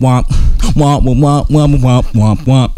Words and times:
womp 0.00 0.26
womp 0.76 1.06
womp 1.06 1.46
womp 1.48 1.76
womp 1.78 2.04
womp 2.12 2.38
womp 2.44 2.74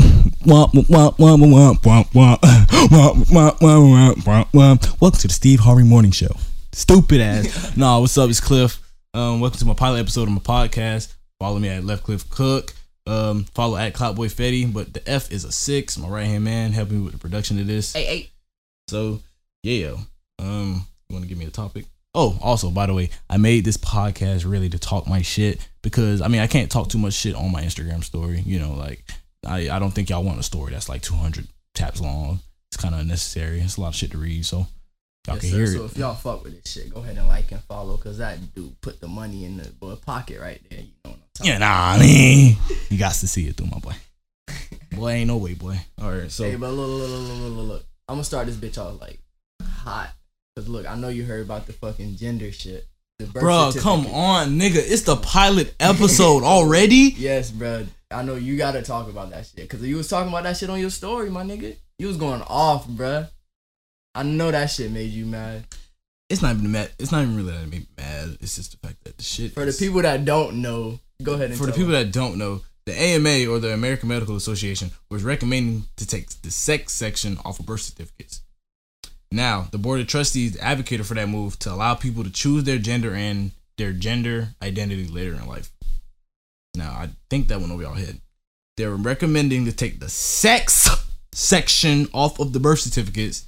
womp 0.46 0.72
womp 0.86 1.16
womp 1.16 1.16
womp 1.16 1.40
womp 1.40 2.10
womp 2.10 2.10
womp 2.12 2.88
womp 2.90 3.18
womp 3.30 3.58
womp 3.60 4.16
womp 4.24 4.50
womp 4.52 5.00
Welcome 5.00 5.18
to 5.20 5.28
the 5.28 5.34
Steve 5.34 5.60
Harvey 5.60 5.82
Morning 5.82 6.12
Show. 6.12 6.34
Stupid 6.72 7.20
ass. 7.20 7.76
nah, 7.76 7.98
what's 7.98 8.16
up? 8.18 8.30
It's 8.30 8.40
Cliff. 8.40 8.80
Um, 9.14 9.40
welcome 9.40 9.58
to 9.58 9.64
my 9.66 9.74
pilot 9.74 9.98
episode 9.98 10.28
of 10.28 10.30
my 10.30 10.40
podcast. 10.40 11.14
Follow 11.40 11.58
me 11.58 11.68
at 11.68 11.84
Let 11.84 12.02
Cliff 12.02 12.28
Cook. 12.30 12.72
Um, 13.06 13.44
follow 13.54 13.76
at 13.76 13.94
Cloudboy 13.94 14.32
Fetty, 14.32 14.72
but 14.72 14.92
the 14.92 15.08
F 15.08 15.32
is 15.32 15.44
a 15.44 15.50
six. 15.50 15.98
My 15.98 16.08
right 16.08 16.26
hand 16.26 16.44
man 16.44 16.72
helping 16.72 16.98
me 16.98 17.04
with 17.04 17.14
the 17.14 17.18
production 17.18 17.58
of 17.58 17.66
this. 17.66 17.94
Hey, 17.94 18.04
hey. 18.04 18.30
So 18.88 19.20
yeah, 19.62 19.96
um, 20.38 20.86
you 21.08 21.14
want 21.14 21.24
to 21.24 21.28
give 21.28 21.38
me 21.38 21.46
a 21.46 21.50
topic? 21.50 21.86
Oh, 22.20 22.36
also, 22.42 22.70
by 22.70 22.86
the 22.86 22.94
way, 22.94 23.10
I 23.30 23.36
made 23.36 23.64
this 23.64 23.76
podcast 23.76 24.44
really 24.50 24.68
to 24.70 24.78
talk 24.78 25.06
my 25.06 25.22
shit 25.22 25.66
because 25.82 26.20
I 26.20 26.26
mean 26.26 26.40
I 26.40 26.48
can't 26.48 26.68
talk 26.70 26.88
too 26.88 26.98
much 26.98 27.14
shit 27.14 27.36
on 27.36 27.52
my 27.52 27.62
Instagram 27.62 28.02
story. 28.02 28.40
You 28.44 28.58
know, 28.58 28.72
like 28.74 29.04
I 29.46 29.70
I 29.70 29.78
don't 29.78 29.92
think 29.92 30.10
y'all 30.10 30.24
want 30.24 30.40
a 30.40 30.42
story 30.42 30.72
that's 30.72 30.88
like 30.88 31.02
200 31.02 31.46
taps 31.74 32.00
long. 32.00 32.40
It's 32.72 32.76
kind 32.82 32.92
of 32.94 33.02
unnecessary. 33.02 33.60
It's 33.60 33.76
a 33.76 33.80
lot 33.80 33.88
of 33.90 33.94
shit 33.94 34.10
to 34.10 34.18
read, 34.18 34.44
so 34.44 34.66
y'all 35.28 35.36
Yes, 35.36 35.40
can 35.42 35.50
sir. 35.50 35.56
hear 35.58 35.66
So 35.68 35.82
it. 35.82 35.84
if 35.92 35.96
y'all 35.96 36.14
fuck 36.16 36.42
with 36.42 36.60
this 36.60 36.72
shit, 36.72 36.92
go 36.92 37.00
ahead 37.02 37.16
and 37.18 37.28
like 37.28 37.52
and 37.52 37.62
follow, 37.62 37.96
cause 37.96 38.18
that 38.18 38.52
dude 38.52 38.80
put 38.80 39.00
the 39.00 39.06
money 39.06 39.44
in 39.44 39.56
the 39.56 39.68
boy 39.70 39.94
pocket 39.94 40.40
right 40.40 40.60
there. 40.70 40.80
You 40.80 40.86
know 41.04 41.10
what 41.10 41.14
I'm 41.14 41.22
talking 41.34 41.52
Yeah, 41.52 41.58
nah, 41.58 41.92
I 41.92 41.98
mean 42.00 42.56
you 42.90 42.98
got 42.98 43.14
to 43.14 43.28
see 43.28 43.46
it 43.46 43.56
through 43.56 43.68
my 43.68 43.78
boy. 43.78 43.94
Boy, 44.90 45.10
ain't 45.12 45.28
no 45.28 45.36
way, 45.36 45.54
boy. 45.54 45.78
All 46.02 46.10
right, 46.10 46.28
so 46.32 46.42
Hey, 46.42 46.56
but 46.56 46.72
look, 46.72 46.88
look, 46.88 47.08
look, 47.08 47.20
look, 47.20 47.38
look, 47.38 47.52
look, 47.58 47.68
look. 47.68 47.84
I'm 48.08 48.16
gonna 48.16 48.24
start 48.24 48.46
this 48.48 48.56
bitch 48.56 48.76
off 48.78 49.00
like 49.00 49.20
hot. 49.62 50.10
Cause 50.58 50.68
look, 50.68 50.88
I 50.88 50.96
know 50.96 51.06
you 51.06 51.22
heard 51.22 51.42
about 51.42 51.68
the 51.68 51.72
fucking 51.72 52.16
gender 52.16 52.50
shit. 52.50 52.84
The 53.20 53.26
birth 53.26 53.44
Bruh, 53.44 53.80
come 53.80 54.08
on, 54.08 54.58
nigga. 54.58 54.78
It's 54.78 55.02
the 55.02 55.14
pilot 55.14 55.72
episode 55.78 56.42
already. 56.42 57.14
Yes, 57.16 57.52
bruh. 57.52 57.86
I 58.10 58.24
know 58.24 58.34
you 58.34 58.56
gotta 58.56 58.82
talk 58.82 59.08
about 59.08 59.30
that 59.30 59.46
shit. 59.46 59.70
Cause 59.70 59.80
you 59.82 59.94
was 59.94 60.08
talking 60.08 60.30
about 60.30 60.42
that 60.42 60.56
shit 60.56 60.68
on 60.68 60.80
your 60.80 60.90
story, 60.90 61.30
my 61.30 61.44
nigga. 61.44 61.76
You 62.00 62.08
was 62.08 62.16
going 62.16 62.42
off, 62.42 62.88
bruh. 62.88 63.28
I 64.16 64.24
know 64.24 64.50
that 64.50 64.66
shit 64.66 64.90
made 64.90 65.12
you 65.12 65.26
mad. 65.26 65.62
It's 66.28 66.42
not 66.42 66.56
even 66.56 66.72
mad. 66.72 66.90
It's 66.98 67.12
not 67.12 67.22
even 67.22 67.36
really 67.36 67.52
that 67.52 67.68
made 67.68 67.82
me 67.82 67.86
mad. 67.96 68.38
It's 68.40 68.56
just 68.56 68.72
the 68.72 68.84
fact 68.84 69.04
that 69.04 69.16
the 69.16 69.22
shit. 69.22 69.52
For 69.52 69.64
the 69.64 69.72
people 69.72 70.02
that 70.02 70.24
don't 70.24 70.60
know, 70.60 70.98
go 71.22 71.34
ahead 71.34 71.50
and 71.50 71.56
for 71.56 71.66
the 71.66 71.72
people 71.72 71.92
them. 71.92 72.06
that 72.06 72.12
don't 72.12 72.36
know, 72.36 72.62
the 72.84 73.00
AMA 73.00 73.46
or 73.46 73.60
the 73.60 73.72
American 73.72 74.08
Medical 74.08 74.34
Association 74.34 74.90
was 75.08 75.22
recommending 75.22 75.84
to 75.98 76.04
take 76.04 76.30
the 76.42 76.50
sex 76.50 76.94
section 76.94 77.38
off 77.44 77.60
of 77.60 77.66
birth 77.66 77.82
certificates. 77.82 78.40
Now, 79.30 79.68
the 79.70 79.78
board 79.78 80.00
of 80.00 80.06
trustees 80.06 80.56
advocated 80.58 81.06
for 81.06 81.14
that 81.14 81.28
move 81.28 81.58
to 81.60 81.72
allow 81.72 81.94
people 81.94 82.24
to 82.24 82.30
choose 82.30 82.64
their 82.64 82.78
gender 82.78 83.14
and 83.14 83.50
their 83.76 83.92
gender 83.92 84.48
identity 84.62 85.06
later 85.06 85.34
in 85.34 85.46
life. 85.46 85.70
Now, 86.74 86.90
I 86.92 87.10
think 87.28 87.48
that 87.48 87.60
went 87.60 87.72
over 87.72 87.82
y'all 87.82 87.94
head. 87.94 88.20
They're 88.76 88.94
recommending 88.94 89.64
to 89.66 89.72
take 89.72 90.00
the 90.00 90.08
sex 90.08 90.88
section 91.32 92.08
off 92.14 92.38
of 92.40 92.52
the 92.52 92.60
birth 92.60 92.80
certificates. 92.80 93.44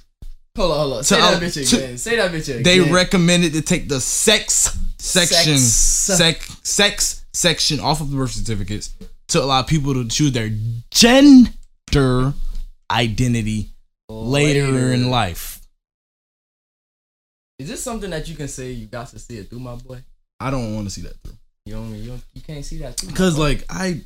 Hold 0.57 0.71
on, 0.71 0.77
hold 0.79 0.93
on. 0.97 1.03
Say 1.03 1.15
To- 1.15 1.21
that 1.21 1.41
bitch 1.41 1.69
to- 1.69 1.77
again. 1.77 1.97
Say 1.97 2.15
that 2.17 2.31
bitch 2.31 2.49
again. 2.49 2.63
They 2.63 2.79
recommended 2.81 3.53
to 3.53 3.61
take 3.61 3.87
the 3.87 4.01
sex 4.01 4.77
section, 4.99 5.57
Sex. 5.57 6.17
sex, 6.17 6.57
sex 6.63 7.25
section 7.33 7.79
off 7.79 8.01
of 8.01 8.11
the 8.11 8.17
birth 8.17 8.31
certificates 8.33 8.93
to 9.29 9.41
allow 9.41 9.61
people 9.61 9.93
to 9.93 10.05
choose 10.07 10.33
their 10.33 10.51
gender 10.91 12.33
identity 12.91 13.69
later, 14.09 14.91
in 14.93 15.09
life. 15.09 15.60
Is 17.61 17.69
this 17.69 17.83
something 17.83 18.09
that 18.09 18.27
you 18.27 18.35
can 18.35 18.47
say 18.47 18.71
you 18.71 18.87
got 18.87 19.07
to 19.09 19.19
see 19.19 19.37
it 19.37 19.51
through, 19.51 19.59
my 19.59 19.75
boy? 19.75 20.03
I 20.39 20.49
don't 20.49 20.73
want 20.73 20.87
to 20.87 20.91
see 20.91 21.01
that 21.01 21.13
through 21.23 21.35
You 21.67 21.73
don't, 21.75 21.93
you 21.93 22.09
don't, 22.09 22.23
you 22.33 22.41
can't 22.41 22.65
see 22.65 22.79
that 22.79 22.97
too. 22.97 23.05
because, 23.05 23.37
like, 23.37 23.65
I 23.69 24.01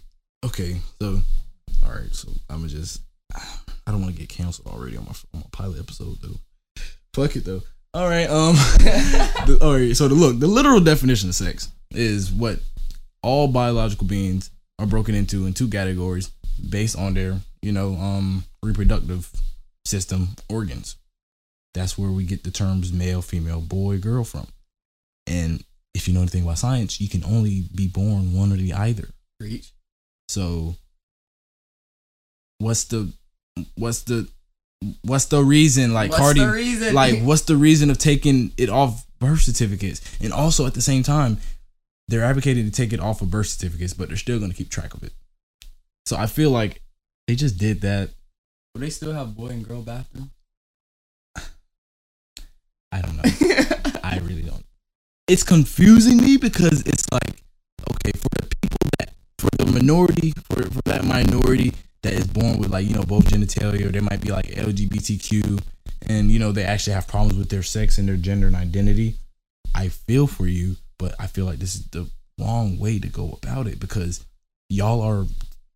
okay, 0.46 0.76
so 1.02 1.22
all 1.86 1.92
right, 1.92 2.14
so 2.14 2.28
I'm 2.50 2.68
just 2.68 3.00
I 3.34 3.92
don't 3.92 4.02
want 4.02 4.14
to 4.14 4.20
get 4.20 4.28
canceled 4.28 4.68
already 4.68 4.98
on 4.98 5.06
my 5.06 5.14
on 5.34 5.40
my 5.40 5.48
pilot 5.54 5.80
episode 5.80 6.18
though. 6.22 6.36
Fuck 7.14 7.38
it 7.38 7.46
though. 7.46 7.62
All 7.94 8.10
right, 8.10 8.30
um, 8.30 8.56
the, 9.48 9.58
all 9.62 9.72
right. 9.72 9.96
So 9.96 10.10
the 10.10 10.16
look, 10.16 10.38
the 10.38 10.48
literal 10.48 10.82
definition 10.82 11.30
of 11.30 11.36
sex 11.36 11.72
is 11.92 12.34
what 12.34 12.60
all 13.24 13.48
biological 13.48 14.06
beings 14.06 14.52
are 14.80 14.86
broken 14.86 15.16
into 15.16 15.46
in 15.46 15.54
two 15.54 15.70
categories 15.70 16.30
based 16.70 16.98
on 16.98 17.14
their, 17.14 17.40
you 17.62 17.72
know, 17.72 17.96
um, 17.96 18.44
reproductive 18.62 19.32
system 19.86 20.36
organs. 20.50 20.98
That's 21.76 21.98
where 21.98 22.10
we 22.10 22.24
get 22.24 22.44
the 22.44 22.52
terms 22.52 22.92
male, 22.92 23.22
female, 23.22 23.62
boy, 23.62 24.00
girl 24.00 24.24
from. 24.24 24.48
And 25.28 25.64
if 25.94 26.08
you 26.08 26.14
know 26.16 26.22
anything 26.22 26.44
about 26.44 26.58
science, 26.58 27.00
you 27.00 27.08
can 27.10 27.24
only 27.24 27.66
be 27.76 27.88
born 27.88 28.34
one 28.34 28.52
or 28.52 28.56
the 28.56 28.74
either. 28.74 29.10
Preach. 29.40 29.72
So 30.30 30.76
what's 32.58 32.86
the 32.86 33.12
what's 33.76 34.04
the 34.04 34.28
what's 35.04 35.26
the 35.26 35.44
reason 35.44 35.94
like 35.94 36.12
What's 36.12 36.22
Cardi 36.22 36.40
the 36.40 36.52
reason? 36.52 36.94
like 36.94 37.22
what's 37.22 37.44
the 37.44 37.56
reason 37.56 37.90
of 37.90 37.98
taking 37.98 38.52
it 38.58 38.70
off 38.70 39.06
birth 39.20 39.42
certificates 39.42 40.02
and 40.22 40.32
also 40.34 40.66
at 40.66 40.74
the 40.74 40.82
same 40.82 41.04
time 41.04 41.38
they're 42.08 42.24
advocating 42.24 42.66
to 42.66 42.72
take 42.72 42.94
it 42.94 43.00
off 43.00 43.22
of 43.22 43.30
birth 43.32 43.48
certificates 43.48 43.94
but 43.94 44.08
they're 44.08 44.18
still 44.18 44.40
going 44.40 44.52
to 44.52 44.58
keep 44.58 44.70
track 44.70 44.94
of 44.94 45.04
it 45.04 45.14
so 46.06 46.16
i 46.18 46.28
feel 46.28 46.50
like 46.50 46.82
they 47.28 47.36
just 47.36 47.58
did 47.58 47.82
that 47.82 48.10
Do 48.76 48.82
they 48.82 48.90
still 48.90 49.14
have 49.14 49.36
boy 49.36 49.48
and 49.48 49.68
girl 49.68 49.82
bathroom? 49.82 50.32
I 52.92 53.02
don't 53.02 53.16
know. 53.18 53.24
I 54.04 54.20
really 54.20 54.44
don't. 54.44 54.64
It's 55.28 55.44
confusing 55.44 56.18
me 56.18 56.38
because 56.38 56.82
it's 56.86 57.06
like 57.12 57.42
okay 57.92 58.12
for 58.18 58.30
the 58.40 58.56
people 58.62 58.78
that 59.00 59.14
for 59.40 59.50
the 59.58 59.72
minority 59.72 60.34
for, 60.44 60.64
for 60.64 60.82
that 60.86 61.04
minority 61.06 61.74
that 62.04 62.14
is 62.14 62.28
born 62.28 62.60
with 62.60 62.70
like 62.70 62.86
you 62.88 62.96
know 62.96 63.04
both 63.04 63.26
genitalia 63.26 63.88
or 63.88 63.92
they 63.92 64.00
might 64.00 64.22
be 64.22 64.32
like 64.32 64.46
lgbtq 64.46 65.62
and 66.08 66.32
you 66.32 66.40
know 66.40 66.52
they 66.52 66.64
actually 66.64 66.94
have 66.94 67.08
problems 67.08 67.38
with 67.38 67.50
their 67.50 67.64
sex 67.64 67.98
and 67.98 68.08
their 68.08 68.16
gender 68.16 68.48
and 68.48 68.56
identity 68.56 69.16
i 69.74 69.88
feel 69.90 70.28
for 70.28 70.46
you 70.46 70.76
but 71.00 71.16
i 71.20 71.26
feel 71.26 71.46
like 71.46 71.58
this 71.58 71.76
is 71.76 71.86
the 71.88 72.08
wrong 72.40 72.78
way 72.78 73.00
to 73.00 73.08
go 73.08 73.38
about 73.42 73.68
it 73.68 73.80
because 73.80 74.24
y'all 74.70 75.02
are 75.02 75.26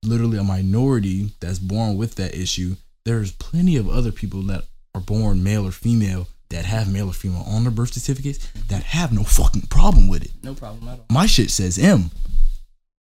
literally 0.03 0.37
a 0.37 0.43
minority 0.43 1.31
that's 1.39 1.59
born 1.59 1.97
with 1.97 2.15
that 2.15 2.35
issue. 2.35 2.75
There's 3.05 3.31
plenty 3.31 3.77
of 3.77 3.89
other 3.89 4.11
people 4.11 4.41
that 4.43 4.65
are 4.95 5.01
born 5.01 5.43
male 5.43 5.67
or 5.67 5.71
female 5.71 6.27
that 6.49 6.65
have 6.65 6.91
male 6.91 7.09
or 7.09 7.13
female 7.13 7.43
on 7.47 7.63
their 7.63 7.71
birth 7.71 7.93
certificates 7.93 8.47
that 8.69 8.83
have 8.83 9.11
no 9.11 9.23
fucking 9.23 9.61
problem 9.69 10.07
with 10.07 10.23
it 10.25 10.31
No 10.43 10.53
problem 10.55 10.87
at 10.89 10.99
all. 10.99 11.05
my 11.11 11.25
shit 11.25 11.51
says 11.51 11.77
M. 11.77 12.09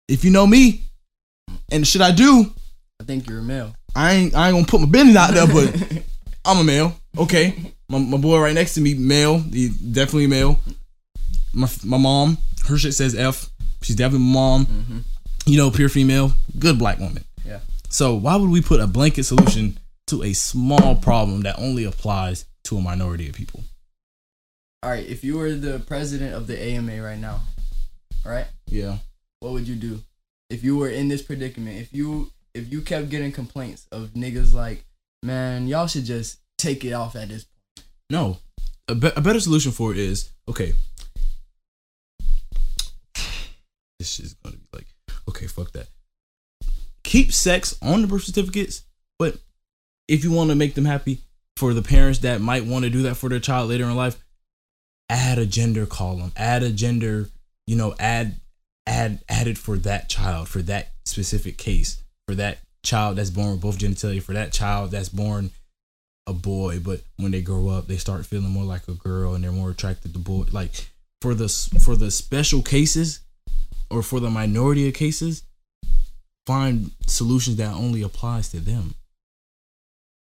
If 0.08 0.24
you 0.24 0.30
know 0.30 0.46
me 0.46 0.82
and 1.70 1.82
the 1.82 1.86
shit 1.86 2.02
I 2.02 2.10
do, 2.10 2.52
I 3.00 3.04
think 3.04 3.28
you're 3.28 3.38
a 3.40 3.42
male. 3.42 3.74
I 3.94 4.12
ain't 4.14 4.34
I 4.34 4.48
ain't 4.48 4.54
gonna 4.56 4.66
put 4.66 4.80
my 4.80 4.86
business 4.86 5.16
out 5.16 5.32
there, 5.34 5.46
but 5.46 6.02
I'm 6.44 6.58
a 6.58 6.64
male. 6.64 6.94
Okay. 7.16 7.72
My, 7.88 7.98
my 7.98 8.16
boy 8.18 8.38
right 8.40 8.54
next 8.54 8.74
to 8.74 8.80
me, 8.80 8.94
male. 8.94 9.38
He 9.38 9.68
definitely 9.68 10.26
male. 10.26 10.58
My 11.52 11.68
my 11.84 11.96
mom, 11.98 12.38
her 12.66 12.76
shit 12.78 12.94
says 12.94 13.14
F. 13.14 13.50
She's 13.82 13.96
definitely 13.96 14.26
my 14.26 14.32
mom. 14.32 14.66
Mhm. 14.66 15.02
You 15.46 15.56
know, 15.56 15.70
pure 15.70 15.88
female, 15.88 16.32
good 16.58 16.78
black 16.78 16.98
woman. 16.98 17.24
Yeah. 17.46 17.60
So 17.88 18.14
why 18.14 18.36
would 18.36 18.50
we 18.50 18.60
put 18.60 18.80
a 18.80 18.86
blanket 18.86 19.24
solution 19.24 19.78
to 20.08 20.22
a 20.22 20.32
small 20.32 20.94
problem 20.96 21.42
that 21.42 21.58
only 21.58 21.84
applies 21.84 22.44
to 22.68 22.76
a 22.76 22.80
minority 22.82 23.28
of 23.28 23.34
people? 23.34 23.64
All 24.82 24.90
right, 24.90 25.06
if 25.06 25.24
you 25.24 25.36
were 25.38 25.54
the 25.54 25.80
president 25.80 26.34
of 26.34 26.46
the 26.46 26.60
AMA 26.60 27.02
right 27.02 27.18
now, 27.18 27.40
all 28.24 28.32
right, 28.32 28.46
Yeah. 28.68 28.98
what 29.40 29.52
would 29.52 29.66
you 29.66 29.74
do? 29.74 30.02
If 30.50 30.62
you 30.62 30.76
were 30.76 30.88
in 30.90 31.08
this 31.08 31.22
predicament, 31.22 31.78
if 31.80 31.92
you 31.92 32.30
if 32.54 32.70
you 32.72 32.80
kept 32.80 33.08
getting 33.10 33.30
complaints 33.32 33.86
of 33.92 34.10
niggas 34.14 34.52
like, 34.52 34.84
man, 35.22 35.68
y'all 35.68 35.86
should 35.86 36.04
just 36.04 36.38
take 36.56 36.84
it 36.84 36.92
off 36.92 37.14
at 37.16 37.28
this 37.28 37.46
No. 38.10 38.38
A, 38.88 38.94
be- 38.94 39.12
a 39.14 39.20
better 39.20 39.38
solution 39.40 39.70
for 39.72 39.92
it 39.92 39.98
is 39.98 40.30
okay. 40.48 40.72
This 43.98 44.10
shit's 44.10 44.34
gonna 44.34 44.56
be 44.56 44.66
like, 44.72 44.86
okay, 45.28 45.46
fuck 45.46 45.72
that. 45.72 45.88
Keep 47.04 47.32
sex 47.32 47.76
on 47.82 48.02
the 48.02 48.08
birth 48.08 48.24
certificates, 48.24 48.84
but 49.18 49.38
if 50.06 50.24
you 50.24 50.30
want 50.32 50.50
to 50.50 50.56
make 50.56 50.74
them 50.74 50.84
happy, 50.84 51.20
for 51.58 51.74
the 51.74 51.82
parents 51.82 52.20
that 52.20 52.40
might 52.40 52.64
want 52.64 52.84
to 52.84 52.90
do 52.90 53.02
that 53.02 53.16
for 53.16 53.28
their 53.28 53.40
child 53.40 53.68
later 53.68 53.82
in 53.82 53.96
life, 53.96 54.16
add 55.08 55.38
a 55.38 55.44
gender 55.44 55.86
column, 55.86 56.30
add 56.36 56.62
a 56.62 56.70
gender, 56.70 57.28
you 57.66 57.74
know, 57.74 57.96
add 57.98 58.36
add 58.86 59.18
add 59.28 59.48
it 59.48 59.58
for 59.58 59.76
that 59.76 60.08
child, 60.08 60.48
for 60.48 60.62
that 60.62 60.92
specific 61.04 61.58
case, 61.58 62.00
for 62.28 62.36
that 62.36 62.58
child 62.84 63.16
that's 63.16 63.30
born 63.30 63.50
with 63.50 63.60
both 63.60 63.76
genitalia, 63.76 64.22
for 64.22 64.34
that 64.34 64.52
child 64.52 64.92
that's 64.92 65.08
born 65.08 65.50
a 66.28 66.32
boy, 66.32 66.78
but 66.78 67.00
when 67.16 67.32
they 67.32 67.42
grow 67.42 67.68
up, 67.70 67.88
they 67.88 67.96
start 67.96 68.24
feeling 68.24 68.50
more 68.50 68.62
like 68.62 68.86
a 68.86 68.92
girl 68.92 69.34
and 69.34 69.42
they're 69.42 69.50
more 69.50 69.70
attracted 69.70 70.12
to 70.12 70.20
boy. 70.20 70.44
Like 70.52 70.70
for 71.20 71.34
the 71.34 71.48
for 71.80 71.96
the 71.96 72.12
special 72.12 72.62
cases 72.62 73.20
or 73.90 74.04
for 74.04 74.20
the 74.20 74.30
minority 74.30 74.86
of 74.86 74.94
cases, 74.94 75.42
find 76.46 76.92
solutions 77.08 77.56
that 77.56 77.74
only 77.74 78.02
applies 78.02 78.48
to 78.50 78.60
them. 78.60 78.94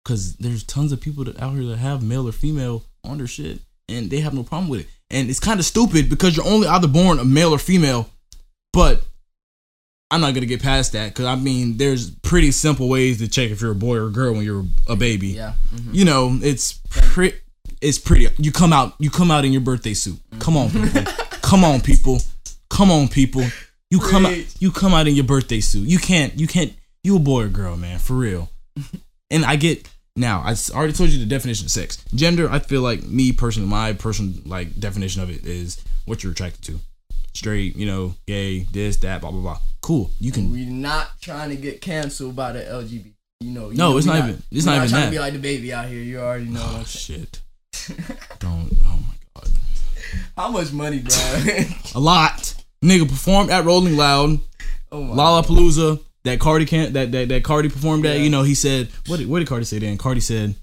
Cause 0.06 0.36
there's 0.36 0.62
tons 0.62 0.92
of 0.92 1.00
people 1.00 1.24
that 1.24 1.40
out 1.42 1.54
here 1.54 1.64
that 1.64 1.78
have 1.78 2.00
male 2.00 2.28
or 2.28 2.32
female 2.32 2.84
on 3.02 3.18
their 3.18 3.26
shit, 3.26 3.58
and 3.88 4.08
they 4.08 4.20
have 4.20 4.34
no 4.34 4.44
problem 4.44 4.68
with 4.68 4.82
it. 4.82 4.86
And 5.10 5.28
it's 5.28 5.40
kind 5.40 5.58
of 5.58 5.66
stupid 5.66 6.08
because 6.08 6.36
you're 6.36 6.46
only 6.46 6.68
either 6.68 6.86
born 6.86 7.18
a 7.18 7.24
male 7.24 7.52
or 7.52 7.58
female, 7.58 8.08
but 8.72 9.02
I'm 10.12 10.20
not 10.20 10.34
gonna 10.34 10.46
get 10.46 10.62
past 10.62 10.92
that 10.92 11.08
because 11.08 11.24
I 11.26 11.34
mean, 11.34 11.76
there's 11.76 12.10
pretty 12.10 12.52
simple 12.52 12.88
ways 12.88 13.18
to 13.18 13.26
check 13.26 13.50
if 13.50 13.60
you're 13.60 13.72
a 13.72 13.74
boy 13.74 13.96
or 13.96 14.06
a 14.06 14.10
girl 14.10 14.34
when 14.34 14.44
you're 14.44 14.64
a 14.88 14.94
baby. 14.94 15.28
Yeah. 15.30 15.54
mhm. 15.74 15.92
You 15.92 16.04
know, 16.04 16.38
it's 16.40 16.74
pretty. 16.90 17.38
It's 17.80 17.98
pretty. 17.98 18.28
You 18.38 18.52
come 18.52 18.72
out. 18.72 18.94
You 19.00 19.10
come 19.10 19.32
out 19.32 19.44
in 19.44 19.50
your 19.50 19.60
birthday 19.60 19.94
suit. 19.94 20.20
Come 20.38 20.56
on, 20.56 20.70
people. 20.70 21.02
come 21.42 21.64
on, 21.64 21.80
people. 21.80 22.20
Come 22.70 22.92
on, 22.92 23.08
people. 23.08 23.44
You 23.90 23.98
come 23.98 24.24
out. 24.24 24.36
You 24.60 24.70
come 24.70 24.94
out 24.94 25.08
in 25.08 25.16
your 25.16 25.24
birthday 25.24 25.60
suit. 25.60 25.88
You 25.88 25.98
can't. 25.98 26.38
You 26.38 26.46
can't. 26.46 26.72
You 27.02 27.16
a 27.16 27.18
boy 27.18 27.42
or 27.44 27.48
girl, 27.48 27.76
man, 27.76 27.98
for 27.98 28.14
real. 28.14 28.48
and 29.30 29.44
I 29.44 29.56
get 29.56 29.88
now. 30.16 30.42
I 30.44 30.54
already 30.74 30.92
told 30.92 31.10
you 31.10 31.18
the 31.18 31.26
definition 31.26 31.66
of 31.66 31.70
sex. 31.70 32.02
Gender. 32.14 32.50
I 32.50 32.58
feel 32.58 32.82
like 32.82 33.02
me 33.04 33.32
personally, 33.32 33.68
my 33.68 33.92
personal 33.92 34.34
like 34.44 34.78
definition 34.80 35.22
of 35.22 35.30
it 35.30 35.46
is 35.46 35.82
what 36.06 36.22
you're 36.22 36.32
attracted 36.32 36.62
to. 36.64 36.80
Straight, 37.34 37.76
you 37.76 37.84
know, 37.86 38.14
gay, 38.26 38.60
this, 38.72 38.96
that, 38.98 39.20
blah, 39.20 39.30
blah, 39.30 39.40
blah. 39.40 39.58
Cool. 39.82 40.10
You 40.20 40.32
can. 40.32 40.50
We're 40.50 40.66
not 40.70 41.20
trying 41.20 41.50
to 41.50 41.56
get 41.56 41.80
canceled 41.80 42.34
by 42.34 42.52
the 42.52 42.60
LGBT. 42.60 43.12
You 43.40 43.50
know. 43.50 43.68
you 43.70 43.76
No, 43.76 43.90
know, 43.92 43.98
it's 43.98 44.06
we 44.06 44.12
not 44.14 44.18
even- 44.28 44.42
it's 44.50 44.64
we 44.64 44.70
not 44.72 44.76
even 44.78 44.88
trying 44.88 45.00
that. 45.02 45.06
to 45.06 45.10
be 45.12 45.18
like 45.18 45.32
the 45.34 45.38
baby 45.38 45.72
out 45.72 45.86
here. 45.88 46.00
You 46.02 46.20
already 46.20 46.46
know. 46.46 46.62
Oh 46.80 46.84
shit! 46.84 47.40
Don't. 48.38 48.70
Oh 48.84 48.98
my 49.06 49.14
god. 49.42 49.50
How 50.36 50.48
much 50.48 50.72
money, 50.72 51.00
bro? 51.00 51.14
A 51.94 52.00
lot. 52.00 52.54
Nigga 52.82 53.06
performed 53.08 53.50
at 53.50 53.64
Rolling 53.66 53.96
Loud, 53.96 54.38
oh 54.92 55.02
my. 55.02 55.14
Lollapalooza. 55.14 56.00
That 56.26 56.38
Cardi 56.40 56.64
can't. 56.66 56.92
That 56.92 57.10
that 57.12 57.28
that 57.30 57.42
Cardi 57.44 57.68
performed 57.68 58.04
at. 58.06 58.16
Yeah. 58.18 58.22
You 58.22 58.30
know, 58.30 58.42
he 58.42 58.54
said. 58.54 58.88
What 59.06 59.18
did 59.18 59.28
what 59.28 59.38
did 59.40 59.48
Cardi 59.48 59.64
say 59.64 59.78
then? 59.78 59.96
Cardi 59.98 60.20
said, 60.20 60.54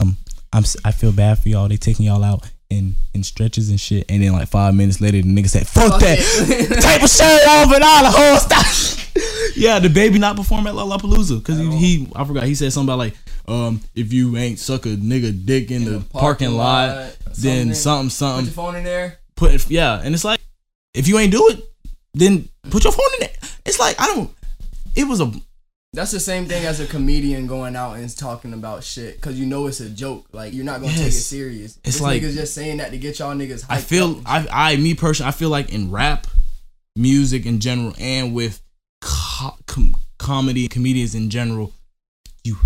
"Um, 0.00 0.16
I'm 0.52 0.62
s- 0.64 0.76
I 0.84 0.90
feel 0.92 1.12
bad 1.12 1.38
for 1.38 1.48
y'all. 1.48 1.68
They 1.68 1.76
taking 1.76 2.06
y'all 2.06 2.24
out 2.24 2.48
in 2.70 2.94
in 3.14 3.22
stretches 3.22 3.68
and 3.70 3.78
shit." 3.80 4.06
And 4.08 4.22
then 4.22 4.32
like 4.32 4.48
five 4.48 4.74
minutes 4.74 5.00
later, 5.00 5.20
the 5.20 5.28
nigga 5.28 5.48
said, 5.48 5.66
"Fuck, 5.68 5.92
Fuck 5.92 6.00
that." 6.00 6.18
it. 6.18 6.82
Type 6.82 7.02
of 7.02 7.10
shirt 7.10 7.46
off 7.48 7.72
and 7.74 7.84
all 7.84 8.02
the 8.04 8.10
whole 8.10 8.36
stuff. 8.48 9.56
yeah, 9.56 9.78
the 9.78 9.88
baby 9.90 10.18
not 10.18 10.36
perform 10.36 10.66
at 10.66 10.74
Lollapalooza 10.74 11.38
because 11.38 11.58
he, 11.58 11.76
he 11.76 12.08
I 12.16 12.24
forgot 12.24 12.44
he 12.44 12.54
said 12.54 12.72
something 12.72 12.88
about 12.88 12.98
like 12.98 13.14
um 13.48 13.80
if 13.94 14.12
you 14.12 14.36
ain't 14.36 14.58
suck 14.58 14.86
a 14.86 14.90
nigga 14.90 15.44
dick 15.44 15.70
in, 15.70 15.84
the, 15.84 16.00
parking, 16.10 16.52
lot, 16.52 17.16
then 17.38 17.74
something 17.74 18.08
something. 18.10 18.46
Put 18.46 18.56
your 18.56 18.64
phone 18.64 18.76
in 18.76 18.84
there. 18.84 19.18
put 19.36 19.52
it 19.52 19.68
yeah 19.68 20.00
and 20.02 20.14
it's 20.14 20.24
like 20.24 20.40
if 20.94 21.08
you 21.08 21.18
ain't 21.18 21.32
do 21.32 21.48
it 21.48 21.60
then 22.14 22.48
put 22.70 22.84
your 22.84 22.92
phone 22.92 23.06
in 23.14 23.20
there 23.26 23.36
it's 23.66 23.78
like 23.80 24.00
i 24.00 24.06
don't 24.06 24.30
it 24.96 25.04
was 25.08 25.20
a 25.20 25.30
That's 25.92 26.10
the 26.10 26.20
same 26.20 26.46
thing 26.46 26.64
as 26.64 26.80
a 26.80 26.86
comedian 26.86 27.46
going 27.46 27.76
out 27.76 27.96
and 27.96 28.16
talking 28.16 28.52
about 28.52 28.82
shit 28.84 29.16
because 29.16 29.38
you 29.38 29.46
know 29.46 29.66
it's 29.66 29.80
a 29.80 29.90
joke. 29.90 30.26
Like 30.32 30.52
you're 30.54 30.64
not 30.64 30.80
gonna 30.80 30.92
take 30.94 31.08
it 31.08 31.12
serious. 31.12 31.76
It's 31.84 31.96
this 31.96 32.00
like- 32.00 32.22
niggas 32.22 32.34
just 32.34 32.54
saying 32.54 32.78
that 32.78 32.90
to 32.92 32.98
get 32.98 33.18
y'all 33.18 33.34
niggas. 33.34 33.64
Hyped 33.64 33.70
i 33.70 33.80
feel 33.80 34.10
up. 34.18 34.22
i 34.26 34.72
i 34.72 34.76
me 34.76 34.94
personally 34.94 35.28
i 35.28 35.32
feel 35.32 35.50
like 35.50 35.72
in 35.72 35.90
rap 35.90 36.26
music 36.96 37.46
in 37.46 37.58
general 37.60 37.94
and 37.98 38.34
with 38.34 38.60
co- 39.00 39.56
com- 39.66 39.94
comedy 40.18 40.68
comedians 40.68 41.14
in 41.14 41.30
general 41.30 41.72
you 42.44 42.56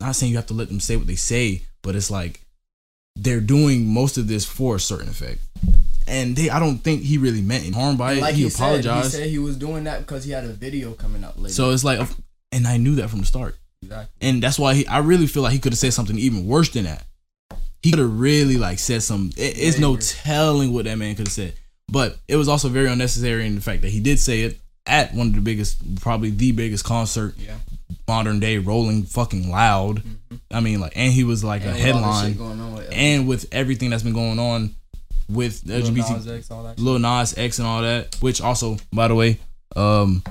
not 0.00 0.16
saying 0.16 0.30
you 0.30 0.36
have 0.36 0.46
to 0.46 0.54
let 0.54 0.68
them 0.68 0.80
say 0.80 0.96
what 0.96 1.06
they 1.06 1.14
say 1.14 1.62
but 1.82 1.94
it's 1.94 2.10
like 2.10 2.40
they're 3.16 3.40
doing 3.40 3.86
most 3.86 4.18
of 4.18 4.26
this 4.28 4.44
for 4.44 4.76
a 4.76 4.80
certain 4.80 5.08
effect 5.08 5.40
and 6.06 6.36
they 6.36 6.50
i 6.50 6.58
don't 6.58 6.78
think 6.78 7.02
he 7.02 7.16
really 7.16 7.40
meant 7.42 7.64
any 7.64 7.72
harm 7.72 7.96
by 7.96 8.10
And 8.10 8.18
it 8.18 8.22
like 8.22 8.34
he, 8.34 8.42
he, 8.44 8.50
said, 8.50 8.62
apologized 8.64 9.12
he 9.14 9.18
said 9.20 9.28
he 9.28 9.38
was 9.38 9.56
doing 9.56 9.84
that 9.84 10.00
because 10.00 10.24
he 10.24 10.32
had 10.32 10.44
a 10.44 10.48
video 10.48 10.92
coming 10.92 11.24
up 11.24 11.34
later. 11.36 11.52
so 11.52 11.70
it's 11.70 11.84
like 11.84 12.06
and 12.52 12.66
i 12.66 12.76
knew 12.76 12.96
that 12.96 13.08
from 13.10 13.20
the 13.20 13.26
start 13.26 13.56
exactly. 13.82 14.28
and 14.28 14.42
that's 14.42 14.58
why 14.58 14.74
he, 14.74 14.86
I 14.86 14.98
really 14.98 15.26
feel 15.26 15.42
like 15.42 15.52
he 15.52 15.58
could 15.58 15.72
have 15.72 15.78
said 15.78 15.92
something 15.92 16.18
even 16.18 16.46
worse 16.46 16.70
than 16.70 16.84
that. 16.84 17.04
He 17.82 17.90
could 17.90 17.98
have 17.98 18.18
really 18.18 18.56
like 18.56 18.78
said 18.78 19.02
some. 19.02 19.30
It, 19.36 19.58
it's 19.58 19.78
no 19.78 19.96
telling 19.96 20.72
what 20.72 20.86
that 20.86 20.96
man 20.96 21.14
could 21.16 21.26
have 21.26 21.32
said, 21.34 21.52
but 21.88 22.16
it 22.28 22.36
was 22.36 22.48
also 22.48 22.68
very 22.70 22.88
unnecessary 22.88 23.46
in 23.46 23.54
the 23.54 23.60
fact 23.60 23.82
that 23.82 23.90
he 23.90 24.00
did 24.00 24.18
say 24.18 24.40
it 24.42 24.58
at 24.86 25.12
one 25.14 25.26
of 25.28 25.34
the 25.34 25.40
biggest, 25.42 26.00
probably 26.00 26.30
the 26.30 26.52
biggest 26.52 26.84
concert 26.84 27.34
Yeah. 27.38 27.56
Modern 28.06 28.40
day, 28.40 28.58
rolling 28.58 29.04
fucking 29.04 29.50
loud. 29.50 30.02
I 30.50 30.60
mean, 30.60 30.80
like, 30.80 30.92
and 30.96 31.12
he 31.12 31.24
was 31.24 31.42
like 31.44 31.62
And 31.62 31.70
a 31.70 31.74
with 31.74 31.94
all 31.94 32.02
this 32.02 32.36
headline, 32.36 32.74
with 32.74 32.88
and 32.92 33.28
with 33.28 33.46
everything 33.52 33.90
that's 33.90 34.02
been 34.02 34.12
going 34.12 34.38
on 34.38 34.74
with 35.28 35.62
Lil 35.64 35.82
LGBT, 35.82 36.16
Nas 36.16 36.28
X, 36.28 36.50
all 36.50 36.62
that. 36.64 36.78
Lil 36.78 36.98
Nas 36.98 37.36
X 37.38 37.58
and 37.58 37.66
all 37.68 37.82
that. 37.82 38.16
Which 38.20 38.40
also, 38.42 38.76
by 38.92 39.08
the 39.08 39.14
way, 39.14 39.38
um, 39.76 40.22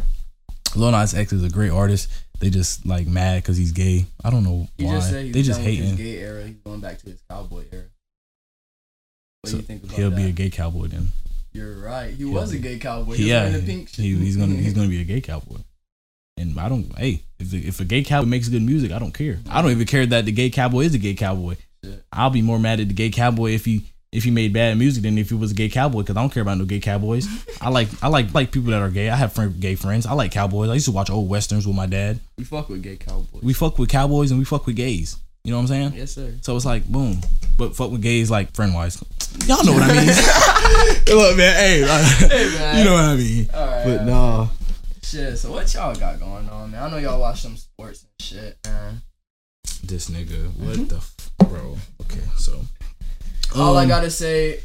Lil 0.76 0.92
Nas 0.92 1.14
X 1.14 1.34
is 1.34 1.44
a 1.44 1.50
great 1.50 1.72
artist. 1.72 2.10
They 2.40 2.50
just 2.50 2.86
like 2.86 3.08
mad 3.08 3.42
because 3.42 3.58
he's 3.58 3.72
gay. 3.72 4.06
I 4.24 4.30
don't 4.30 4.44
know 4.44 4.68
He 4.78 4.86
why. 4.86 4.96
just 4.96 5.12
they 5.12 5.32
just 5.32 5.60
his 5.62 5.80
hating. 5.80 5.96
gay 5.96 6.18
era. 6.18 6.46
He's 6.46 6.56
going 6.58 6.82
back 6.82 6.98
to 7.00 7.06
his 7.10 7.22
cowboy 7.30 7.64
era. 7.72 7.86
What 9.42 9.50
So 9.50 9.58
do 9.58 9.62
you 9.62 9.64
think 9.68 9.84
about 9.84 9.96
He'll 9.96 10.10
that? 10.10 10.16
be 10.18 10.24
a 10.26 10.32
gay 10.32 10.50
cowboy 10.50 10.88
then. 10.88 11.08
You're 11.54 11.76
right. 11.80 12.10
He 12.12 12.18
He'll 12.18 12.34
was 12.34 12.52
a 12.52 12.58
gay 12.58 12.80
cowboy. 12.80 13.14
He 13.16 13.30
yeah, 13.30 13.44
wearing 13.46 13.54
the 13.66 13.66
pink 13.74 13.90
he, 13.90 14.16
he's 14.16 14.36
gonna 14.38 14.56
he's 14.56 14.74
gonna 14.74 14.90
be 14.90 15.00
a 15.02 15.06
gay 15.06 15.22
cowboy. 15.22 15.58
And 16.38 16.60
I 16.60 16.68
don't. 16.70 16.92
Hey, 16.98 17.22
if 17.40 17.52
the, 17.52 17.68
if 17.68 17.80
a 17.80 17.86
gay 17.86 18.04
cowboy 18.04 18.28
makes 18.28 18.48
good 18.50 18.62
music, 18.64 18.92
I 18.92 19.00
don't 19.00 19.14
care. 19.14 19.40
I 19.50 19.62
don't 19.62 19.72
even 19.72 19.86
care 19.86 20.06
that 20.06 20.26
the 20.26 20.32
gay 20.32 20.50
cowboy 20.50 20.82
is 20.82 20.96
a 20.96 20.98
gay 20.98 21.14
cowboy. 21.14 21.56
I'll 22.12 22.30
be 22.30 22.42
more 22.42 22.60
mad 22.60 22.80
at 22.80 22.88
the 22.88 22.94
gay 22.94 23.10
cowboy 23.10 23.52
if 23.52 23.66
he 23.66 23.84
if 24.12 24.24
he 24.24 24.32
made 24.32 24.54
bad 24.54 24.78
music 24.78 25.04
than 25.04 25.18
if 25.18 25.30
he 25.30 25.36
was 25.36 25.52
a 25.52 25.56
gay 25.56 25.70
cowboy 25.70 26.00
because 26.02 26.16
I 26.16 26.22
don't 26.22 26.30
care 26.32 26.42
about 26.44 26.58
no 26.58 26.66
gay 26.66 26.80
cowboys. 26.80 27.28
I 27.62 27.70
like 27.70 27.90
I 28.02 28.08
like 28.08 28.34
like 28.34 28.52
people 28.52 28.72
that 28.72 28.82
are 28.82 28.90
gay. 28.90 29.10
I 29.10 29.16
have 29.16 29.34
friend, 29.34 29.60
gay 29.60 29.76
friends. 29.76 30.06
I 30.06 30.14
like 30.14 30.32
cowboys. 30.32 30.70
I 30.70 30.74
used 30.76 30.86
to 30.86 30.92
watch 30.92 31.10
old 31.10 31.30
westerns 31.30 31.68
with 31.68 31.76
my 31.76 31.86
dad. 31.88 32.20
We 32.38 32.46
fuck 32.46 32.70
with 32.70 32.82
gay 32.82 32.96
cowboys. 32.96 33.44
We 33.44 33.54
fuck 33.54 33.78
with 33.78 33.90
cowboys 33.90 34.32
and 34.32 34.40
we 34.40 34.46
fuck 34.46 34.66
with 34.66 34.76
gays. 34.76 35.18
You 35.44 35.52
know 35.52 35.58
what 35.58 35.64
I'm 35.64 35.68
saying? 35.68 35.94
yes, 35.96 36.12
sir. 36.14 36.34
So 36.42 36.56
it's 36.56 36.66
like 36.66 36.86
boom, 36.86 37.20
but 37.58 37.76
fuck 37.76 37.92
with 37.92 38.02
gays 38.02 38.32
like 38.32 38.54
friend 38.56 38.74
wise. 38.74 39.04
Y'all 39.46 39.64
know 39.66 39.74
what 39.74 39.84
I 39.84 39.94
mean. 39.94 40.08
Look, 41.18 41.36
man. 41.38 41.56
Hey, 41.56 41.84
uh, 41.84 42.04
Hey, 42.30 42.50
man. 42.58 42.78
you 42.78 42.84
know 42.86 42.94
what 42.94 43.04
I 43.04 43.16
mean. 43.18 43.48
Right. 43.54 43.84
But 43.86 44.06
no. 44.06 44.50
Shit. 45.04 45.38
So 45.38 45.52
what 45.52 45.72
y'all 45.74 45.94
got 45.96 46.20
going 46.20 46.50
on, 46.50 46.72
man? 46.72 46.82
I 46.84 46.90
know 46.90 46.98
y'all 46.98 47.20
watch 47.20 47.42
some 47.42 47.58
sports 47.58 48.04
and 48.04 48.12
shit, 48.26 48.58
man. 48.66 49.02
This 49.84 50.10
nigga, 50.10 50.48
what 50.56 50.90
the 50.90 50.96
f- 50.98 51.32
bro? 51.50 51.78
Okay, 52.02 52.22
so 52.38 52.62
All 53.56 53.78
I 53.78 53.84
Um, 53.84 53.90
gotta 53.90 54.10
say, 54.10 54.62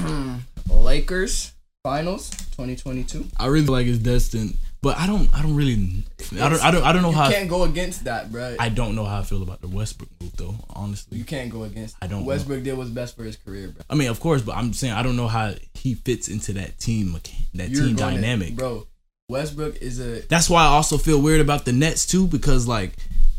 Lakers 0.70 1.52
finals 1.82 2.30
2022. 2.56 3.26
I 3.38 3.46
really 3.46 3.66
like 3.66 3.86
his 3.86 3.98
destined, 3.98 4.56
but 4.82 4.96
I 4.98 5.06
don't, 5.06 5.32
I 5.34 5.42
don't 5.42 5.54
really, 5.54 6.04
I 6.40 6.48
don't, 6.48 6.64
I 6.64 6.70
don't, 6.70 6.84
I 6.84 6.92
don't 6.92 7.02
know 7.02 7.10
You 7.10 7.16
how. 7.16 7.28
You 7.28 7.34
can't 7.34 7.48
go 7.50 7.64
against 7.64 8.04
that, 8.04 8.32
bro. 8.32 8.56
I 8.58 8.70
don't 8.70 8.94
know 8.96 9.04
how 9.04 9.20
I 9.20 9.22
feel 9.22 9.42
about 9.42 9.60
the 9.60 9.68
Westbrook 9.68 10.08
move 10.20 10.34
though. 10.36 10.54
Honestly, 10.70 11.18
you 11.18 11.24
can't 11.24 11.50
go 11.50 11.64
against. 11.64 11.96
I 12.00 12.06
don't 12.06 12.20
know. 12.20 12.26
Westbrook 12.26 12.62
did 12.62 12.76
what's 12.76 12.90
best 12.90 13.14
for 13.16 13.24
his 13.24 13.36
career, 13.36 13.68
bro. 13.68 13.82
I 13.90 13.94
mean, 13.94 14.08
of 14.08 14.20
course, 14.20 14.42
but 14.42 14.56
I'm 14.56 14.72
saying 14.72 14.94
I 14.94 15.02
don't 15.02 15.16
know 15.16 15.28
how 15.28 15.54
he 15.74 15.94
fits 15.94 16.28
into 16.28 16.54
that 16.54 16.78
team, 16.78 17.12
that 17.54 17.68
You're 17.70 17.86
team 17.86 17.96
dynamic. 17.96 18.54
bro. 18.56 18.86
Westbrook 19.28 19.76
is 19.80 20.00
a 20.00 20.20
That's 20.28 20.50
why 20.50 20.62
I 20.62 20.66
also 20.66 20.98
feel 20.98 21.20
weird 21.20 21.40
about 21.40 21.64
the 21.64 21.72
Nets 21.72 22.06
too, 22.06 22.26
because 22.26 22.66
like 22.66 22.92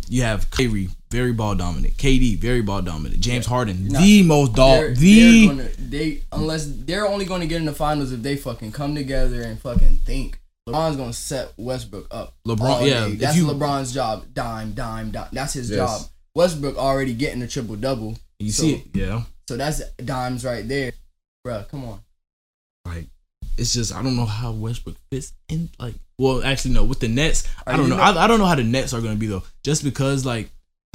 you 0.10 0.24
have 0.24 0.50
Kyrie, 0.52 0.90
very 1.12 1.32
ball 1.34 1.56
dominant, 1.56 1.96
KD, 1.98 2.38
very 2.38 2.62
ball 2.62 2.82
dominant, 2.82 3.22
James 3.22 3.46
Harden, 3.46 3.88
the 3.88 4.24
most 4.24 4.56
they're, 4.56 4.88
dog, 4.90 4.96
they're 4.96 4.96
the 4.96 5.48
gonna, 5.48 5.70
they 5.78 6.24
unless 6.32 6.66
they're 6.68 7.08
only 7.08 7.26
going 7.26 7.42
to 7.42 7.48
get 7.48 7.58
in 7.58 7.66
the 7.66 7.74
finals 7.74 8.12
if 8.12 8.22
they 8.22 8.36
fucking 8.36 8.72
come 8.72 8.96
together 8.96 9.42
and 9.44 9.60
fucking 9.60 9.98
think. 10.06 10.40
LeBron's 10.68 10.96
gonna 10.96 11.12
set 11.12 11.52
Westbrook 11.58 12.08
up. 12.10 12.36
LeBron- 12.48 12.88
yeah, 12.88 13.10
that's 13.18 13.36
you- 13.36 13.46
LeBron's 13.48 13.94
job. 13.94 14.26
Dime, 14.34 14.72
dime, 14.72 15.12
dime. 15.12 15.28
That's 15.34 15.54
his 15.54 15.70
Yes. 15.70 15.78
job. 15.78 16.10
Westbrook 16.36 16.78
already 16.78 17.14
getting 17.14 17.42
a 17.42 17.48
triple 17.48 17.76
double, 17.76 18.18
you 18.40 18.50
So- 18.52 18.64
see 18.64 18.74
it, 18.76 18.84
yeah. 18.94 19.24
so 19.48 19.58
that's 19.58 19.82
dimes 20.04 20.46
right 20.46 20.66
there, 20.66 20.94
bro. 21.44 21.66
Come 21.70 21.84
on. 21.86 22.00
It's 23.58 23.74
just 23.74 23.94
I 23.94 24.02
don't 24.02 24.16
know 24.16 24.26
how 24.26 24.52
Westbrook 24.52 24.96
fits 25.12 25.34
in. 25.50 25.70
Like, 25.80 25.96
well, 26.18 26.44
actually 26.44 26.74
no, 26.74 26.84
with 26.84 27.00
the 27.00 27.08
Nets, 27.08 27.48
I 27.68 27.78
don't 27.78 27.90
know. 27.90 27.98
I, 27.98 28.24
I 28.24 28.28
don't 28.28 28.40
know 28.40 28.46
how 28.46 28.56
the 28.56 28.64
Nets 28.64 28.94
are 28.94 29.02
going 29.02 29.14
to 29.14 29.20
be 29.20 29.28
though. 29.28 29.44
Just 29.64 29.84
because 29.84 30.26
like 30.26 30.50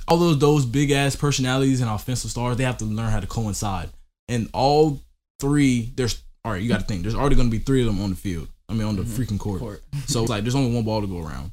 all 0.07 0.17
those 0.17 0.39
those 0.39 0.65
big 0.67 0.91
ass 0.91 1.17
personalities 1.17 1.81
and 1.81 1.91
offensive 1.91 2.31
stars, 2.31 2.57
they 2.57 2.65
have 2.65 2.79
to 2.79 2.85
learn 2.85 3.11
how 3.11 3.21
to 3.21 3.27
coincide. 3.27 3.91
And 4.29 4.49
all 4.53 5.01
three, 5.41 5.93
there's 5.97 6.23
all 6.45 6.53
right. 6.53 6.63
You 6.63 6.69
got 6.69 6.81
to 6.81 6.87
think. 6.87 7.03
There's 7.03 7.15
already 7.15 7.37
going 7.37 7.51
to 7.51 7.57
be 7.57 7.63
three 7.63 7.81
of 7.81 7.87
them 7.87 8.01
on 8.01 8.11
the 8.11 8.17
field. 8.17 8.49
I 8.69 8.75
mean, 8.75 8.87
on 8.87 8.97
the 8.97 9.03
Mhm. 9.03 9.17
freaking 9.27 9.39
court. 9.39 9.61
Court. 9.61 9.83
So 10.07 10.21
it's 10.23 10.31
like 10.31 10.43
there's 10.43 10.55
only 10.55 10.75
one 10.75 10.85
ball 10.85 11.01
to 11.01 11.07
go 11.07 11.19
around. 11.19 11.53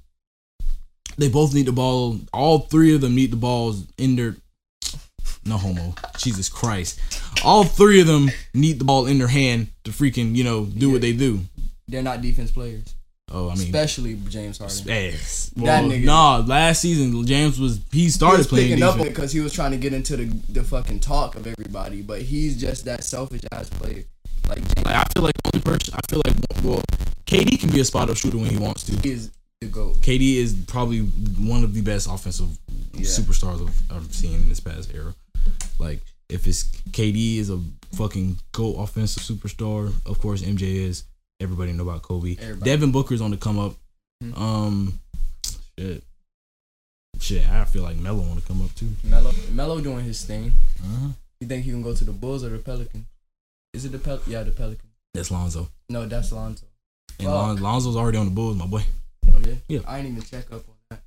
They 1.18 1.30
both 1.30 1.54
need 1.54 1.68
the 1.68 1.72
ball. 1.72 2.20
All 2.34 2.60
three 2.60 2.94
of 2.94 3.02
them 3.02 3.16
need 3.16 3.32
the 3.32 3.38
balls 3.38 3.84
in 3.98 4.16
their. 4.16 4.36
No 5.46 5.58
homo. 5.58 5.94
Jesus 6.18 6.50
Christ. 6.50 7.00
All 7.44 7.64
three 7.64 8.02
of 8.02 8.08
them 8.08 8.32
need 8.54 8.80
the 8.80 8.86
ball 8.86 9.06
in 9.06 9.20
their 9.20 9.28
hand 9.28 9.68
to 9.84 9.92
freaking, 9.92 10.36
you 10.36 10.44
know, 10.44 10.66
do 10.66 10.90
what 10.92 11.02
they 11.02 11.14
do. 11.14 11.42
They're 11.88 12.02
not 12.02 12.22
defense 12.22 12.50
players, 12.52 12.96
Oh, 13.32 13.50
I 13.52 13.56
mean, 13.56 13.66
especially 13.66 14.16
James 14.28 14.58
Harden. 14.58 14.78
yes. 14.88 15.52
Eh, 15.56 15.62
that 15.66 15.84
Well, 15.84 15.90
nigga- 15.92 16.04
Nah, 16.06 16.38
last 16.38 16.82
season 16.82 17.25
James 17.28 17.60
was 17.60 17.80
he 17.92 18.02
He 18.06 18.10
started 18.10 18.40
was 18.40 18.48
playing 18.48 18.70
picking 18.70 18.84
up 18.84 18.98
because 18.98 19.32
he 19.32 19.40
was 19.40 19.54
trying 19.54 19.72
to 19.72 19.78
get 19.78 19.94
into 19.94 20.18
the 20.18 20.25
the 20.50 20.64
fucking 20.64 21.00
talk 21.02 21.36
of 21.36 21.46
everybody, 21.46 22.02
but 22.02 22.24
he's 22.24 22.60
just 22.60 22.86
that 22.86 23.04
selfish 23.04 23.42
ass 23.52 23.70
player. 23.70 24.04
Like 24.50 24.62
Like 24.84 24.96
I 24.96 25.04
feel 25.14 25.24
like 25.24 25.34
only 25.54 25.64
person 25.64 25.94
I 25.94 26.00
feel 26.10 26.22
like 26.25 26.36
well, 26.64 26.82
KD 27.28 27.60
can 27.60 27.70
be 27.70 27.80
a 27.82 27.86
spot 27.86 28.10
up 28.10 28.18
shooter 28.18 28.38
when 28.38 28.50
he 28.50 28.58
wants 28.58 28.84
to. 28.86 29.08
is 29.08 29.30
the 29.62 29.68
goat. 29.68 29.98
KD 30.02 30.38
is 30.38 30.54
probably 30.68 31.00
one 31.02 31.64
of 31.64 31.74
the 31.75 31.82
best 31.82 32.08
offensive 32.10 32.50
Yeah. 32.96 33.02
superstars 33.02 33.62
I've, 33.68 33.92
I've 33.98 34.14
seen 34.14 34.36
in 34.36 34.50
this 34.50 34.60
past 34.60 34.90
era. 34.94 35.14
Like 35.80 36.02
if 36.30 36.48
it's 36.48 36.64
KD 36.92 37.38
is 37.38 37.50
a 37.50 37.60
fucking 37.96 38.38
go 38.52 38.75
offensive 38.82 39.24
superstar, 39.24 39.92
of 40.06 40.20
course 40.20 40.42
MJ 40.42 40.62
is. 40.88 41.04
Everybody 41.42 41.74
know 41.74 41.84
about 41.84 42.02
Kobe. 42.02 42.36
Everybody. 42.40 42.70
Devin 42.72 42.92
Booker's 42.92 43.22
on 43.22 43.32
the 43.32 43.38
come 43.38 43.60
up. 43.60 43.74
Mhm. 44.24 44.38
Um, 44.40 45.00
shit, 45.78 46.04
shit. 47.20 47.50
I 47.50 47.66
feel 47.66 47.84
like 47.84 47.98
Melo 47.98 48.22
want 48.22 48.40
to 48.40 48.46
come 48.48 48.62
up 48.62 48.74
too. 48.75 48.90
Melo, 49.04 49.32
Melo 49.52 49.82
doing 49.82 50.06
his 50.06 50.24
thing. 50.24 50.54
Uh-huh. 50.82 51.10
You 51.42 51.48
think 51.48 51.66
he 51.66 51.72
can 51.72 51.82
go 51.82 51.94
to 51.94 52.04
the 52.06 52.14
Bulls 52.14 52.44
or 52.46 52.50
the 52.50 52.60
Pelicans? 52.60 53.06
Is 53.74 53.84
it 53.84 53.92
the 53.92 54.00
Pel? 54.00 54.22
Yeah, 54.25 54.44
the 54.44 54.52
Pelicans. 54.52 54.94
That's 55.14 55.30
Lonzo. 55.32 55.70
No, 55.90 56.06
that's 56.06 56.32
Lonzo. 56.32 56.66
And. 57.20 57.28
Lon- 57.28 57.58
Lonzo's 57.58 57.98
already 57.98 58.18
on 58.18 58.25
the 58.25 58.32
Bulls, 58.32 58.56
my 58.56 58.66
boy. 58.68 58.84
Okay. 59.36 59.60
Yeah. 59.68 59.80
I 59.86 59.98
ain't 60.00 60.08
even 60.08 60.22
check 60.22 60.46
up 60.52 60.64
on 60.70 60.75
that. 60.90 61.02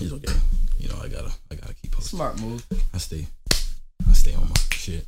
It's 0.00 0.12
okay. 0.12 0.32
You 0.78 0.88
know, 0.88 0.98
I 1.02 1.08
gotta, 1.08 1.32
I 1.50 1.54
gotta 1.54 1.74
keep 1.74 1.92
posted. 1.92 2.10
Smart 2.10 2.40
move. 2.40 2.66
I 2.92 2.98
stay, 2.98 3.26
stay 4.28 4.36
on 4.40 4.48
my 4.48 4.54
shit. 4.72 5.06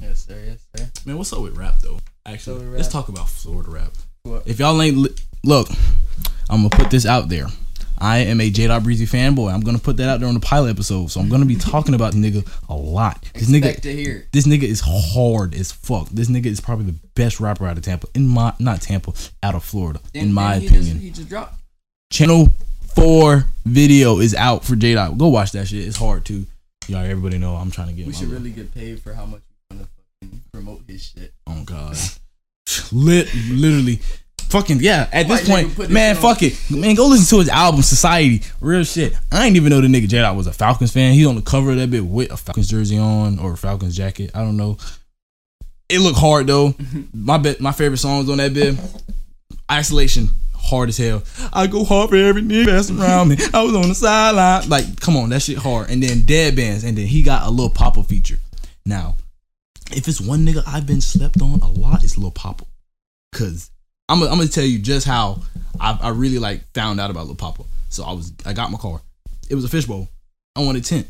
Yes, 0.00 0.26
sir. 0.26 0.38
Yes, 0.46 0.66
sir. 0.76 0.90
Man, 1.06 1.16
what's 1.18 1.32
up 1.32 1.40
with 1.42 1.56
rap 1.56 1.80
though? 1.80 1.98
Actually, 2.24 2.60
So 2.60 2.70
let's 2.70 2.88
talk 2.88 3.08
about 3.08 3.28
Florida 3.28 3.70
rap. 3.70 3.92
What? 4.24 4.42
If 4.46 4.58
y'all 4.58 4.80
ain't 4.82 4.96
li- 4.96 5.14
look, 5.44 5.68
I'm 6.50 6.58
gonna 6.58 6.70
put 6.70 6.90
this 6.90 7.06
out 7.06 7.28
there. 7.28 7.46
I 7.98 8.18
am 8.18 8.42
a 8.42 8.50
J 8.50 8.66
Dot 8.66 8.82
Breezy 8.82 9.06
fanboy. 9.06 9.52
I'm 9.54 9.60
gonna 9.60 9.78
put 9.78 9.96
that 9.98 10.08
out 10.08 10.20
there 10.20 10.28
on 10.28 10.34
the 10.34 10.40
pilot 10.40 10.70
episode. 10.70 11.10
So 11.10 11.20
I'm 11.20 11.28
gonna 11.30 11.46
be 11.46 11.56
talking 11.56 11.94
about 11.94 12.12
this 12.12 12.20
nigga 12.20 12.46
a 12.68 12.74
lot. 12.74 13.22
This 13.34 13.48
Expect 13.50 13.78
nigga, 13.78 13.82
to 13.82 13.92
hear. 13.94 14.26
this 14.32 14.46
nigga 14.46 14.64
is 14.64 14.82
hard 14.84 15.54
as 15.54 15.72
fuck. 15.72 16.08
This 16.10 16.28
nigga 16.28 16.46
is 16.46 16.60
probably 16.60 16.86
the 16.86 16.98
best 17.14 17.40
rapper 17.40 17.66
out 17.66 17.78
of 17.78 17.84
Tampa. 17.84 18.08
In 18.14 18.26
my 18.28 18.52
not 18.58 18.82
Tampa, 18.82 19.12
out 19.42 19.54
of 19.54 19.64
Florida. 19.64 20.00
Then- 20.12 20.24
in 20.26 20.32
my 20.34 20.58
he 20.58 20.66
opinion. 20.66 20.84
just, 20.92 21.00
he 21.02 21.10
just 21.10 21.28
dropped. 21.28 21.58
Channel 22.10 22.52
four 22.94 23.46
video 23.64 24.18
is 24.18 24.34
out 24.34 24.64
for 24.64 24.76
J 24.76 24.94
Dot. 24.94 25.16
Go 25.16 25.28
watch 25.28 25.52
that 25.52 25.66
shit. 25.68 25.86
It's 25.86 25.96
hard 25.96 26.24
too. 26.24 26.46
Y'all, 26.88 27.04
everybody 27.04 27.38
know 27.38 27.54
I'm 27.54 27.70
trying 27.70 27.88
to 27.88 27.94
get. 27.94 28.06
We 28.06 28.12
should 28.12 28.28
really 28.28 28.50
get 28.50 28.72
paid 28.72 29.00
for 29.00 29.12
how 29.12 29.26
much 29.26 29.40
we 29.70 29.76
gonna 29.76 29.88
fucking 30.22 30.40
promote 30.52 30.82
his 30.86 31.02
shit. 31.04 31.32
Oh 31.46 31.64
God. 31.64 31.96
Lit 32.92 33.28
literally 33.50 34.00
fucking 34.48 34.78
yeah, 34.80 35.08
at 35.12 35.28
this 35.28 35.48
point, 35.48 35.90
man, 35.90 36.16
fuck 36.16 36.42
it. 36.42 36.58
Man, 36.70 36.94
go 36.94 37.08
listen 37.08 37.26
to 37.36 37.40
his 37.40 37.48
album 37.48 37.82
Society. 37.82 38.42
Real 38.60 38.84
shit. 38.84 39.14
I 39.32 39.46
ain't 39.46 39.56
even 39.56 39.70
know 39.70 39.80
the 39.80 39.88
nigga 39.88 40.08
J 40.08 40.18
Dot 40.18 40.36
was 40.36 40.46
a 40.46 40.52
Falcons 40.52 40.92
fan. 40.92 41.14
He's 41.14 41.26
on 41.26 41.36
the 41.36 41.42
cover 41.42 41.72
of 41.72 41.76
that 41.76 41.90
bit 41.90 42.04
with 42.04 42.30
a 42.30 42.36
Falcons 42.36 42.68
jersey 42.68 42.98
on 42.98 43.38
or 43.38 43.52
a 43.52 43.56
Falcons 43.56 43.96
jacket. 43.96 44.30
I 44.34 44.40
don't 44.40 44.56
know. 44.56 44.76
It 45.88 46.00
looked 46.00 46.18
hard 46.18 46.46
though. 46.46 46.74
my 47.12 47.38
bet 47.38 47.60
my 47.60 47.72
favorite 47.72 47.98
songs 47.98 48.30
on 48.30 48.38
that 48.38 48.54
bit. 48.54 48.76
Isolation. 49.70 50.28
Hard 50.66 50.88
as 50.88 50.96
hell. 50.98 51.22
I 51.52 51.68
go 51.68 51.84
hard 51.84 52.10
for 52.10 52.16
every 52.16 52.42
nigga 52.42 52.66
that's 52.66 52.90
around 52.90 53.28
me. 53.28 53.36
I 53.54 53.62
was 53.62 53.74
on 53.74 53.88
the 53.88 53.94
sideline. 53.94 54.68
Like, 54.68 55.00
come 55.00 55.16
on, 55.16 55.28
that 55.30 55.42
shit 55.42 55.58
hard. 55.58 55.90
And 55.90 56.02
then 56.02 56.26
Dead 56.26 56.56
Bands. 56.56 56.82
And 56.82 56.98
then 56.98 57.06
he 57.06 57.22
got 57.22 57.46
a 57.46 57.50
little 57.50 57.70
Papa 57.70 58.02
feature. 58.02 58.38
Now, 58.84 59.16
if 59.92 60.08
it's 60.08 60.20
one 60.20 60.44
nigga 60.44 60.62
I've 60.66 60.86
been 60.86 61.00
slept 61.00 61.40
on 61.40 61.60
a 61.60 61.68
lot, 61.68 62.02
it's 62.02 62.18
Lil 62.18 62.30
Papa. 62.30 62.64
Cause 63.32 63.70
I'm 64.08 64.22
I'm 64.22 64.30
gonna 64.30 64.48
tell 64.48 64.64
you 64.64 64.78
just 64.78 65.06
how 65.06 65.42
I, 65.80 65.98
I 66.00 66.08
really 66.10 66.38
like 66.38 66.62
found 66.72 67.00
out 67.00 67.10
about 67.10 67.26
Lil 67.26 67.36
Papa. 67.36 67.64
So 67.88 68.04
I 68.04 68.12
was 68.12 68.32
I 68.44 68.52
got 68.52 68.70
my 68.70 68.78
car. 68.78 69.00
It 69.48 69.54
was 69.54 69.64
a 69.64 69.68
fishbowl. 69.68 70.08
I 70.56 70.64
wanted 70.64 70.84
tent. 70.84 71.06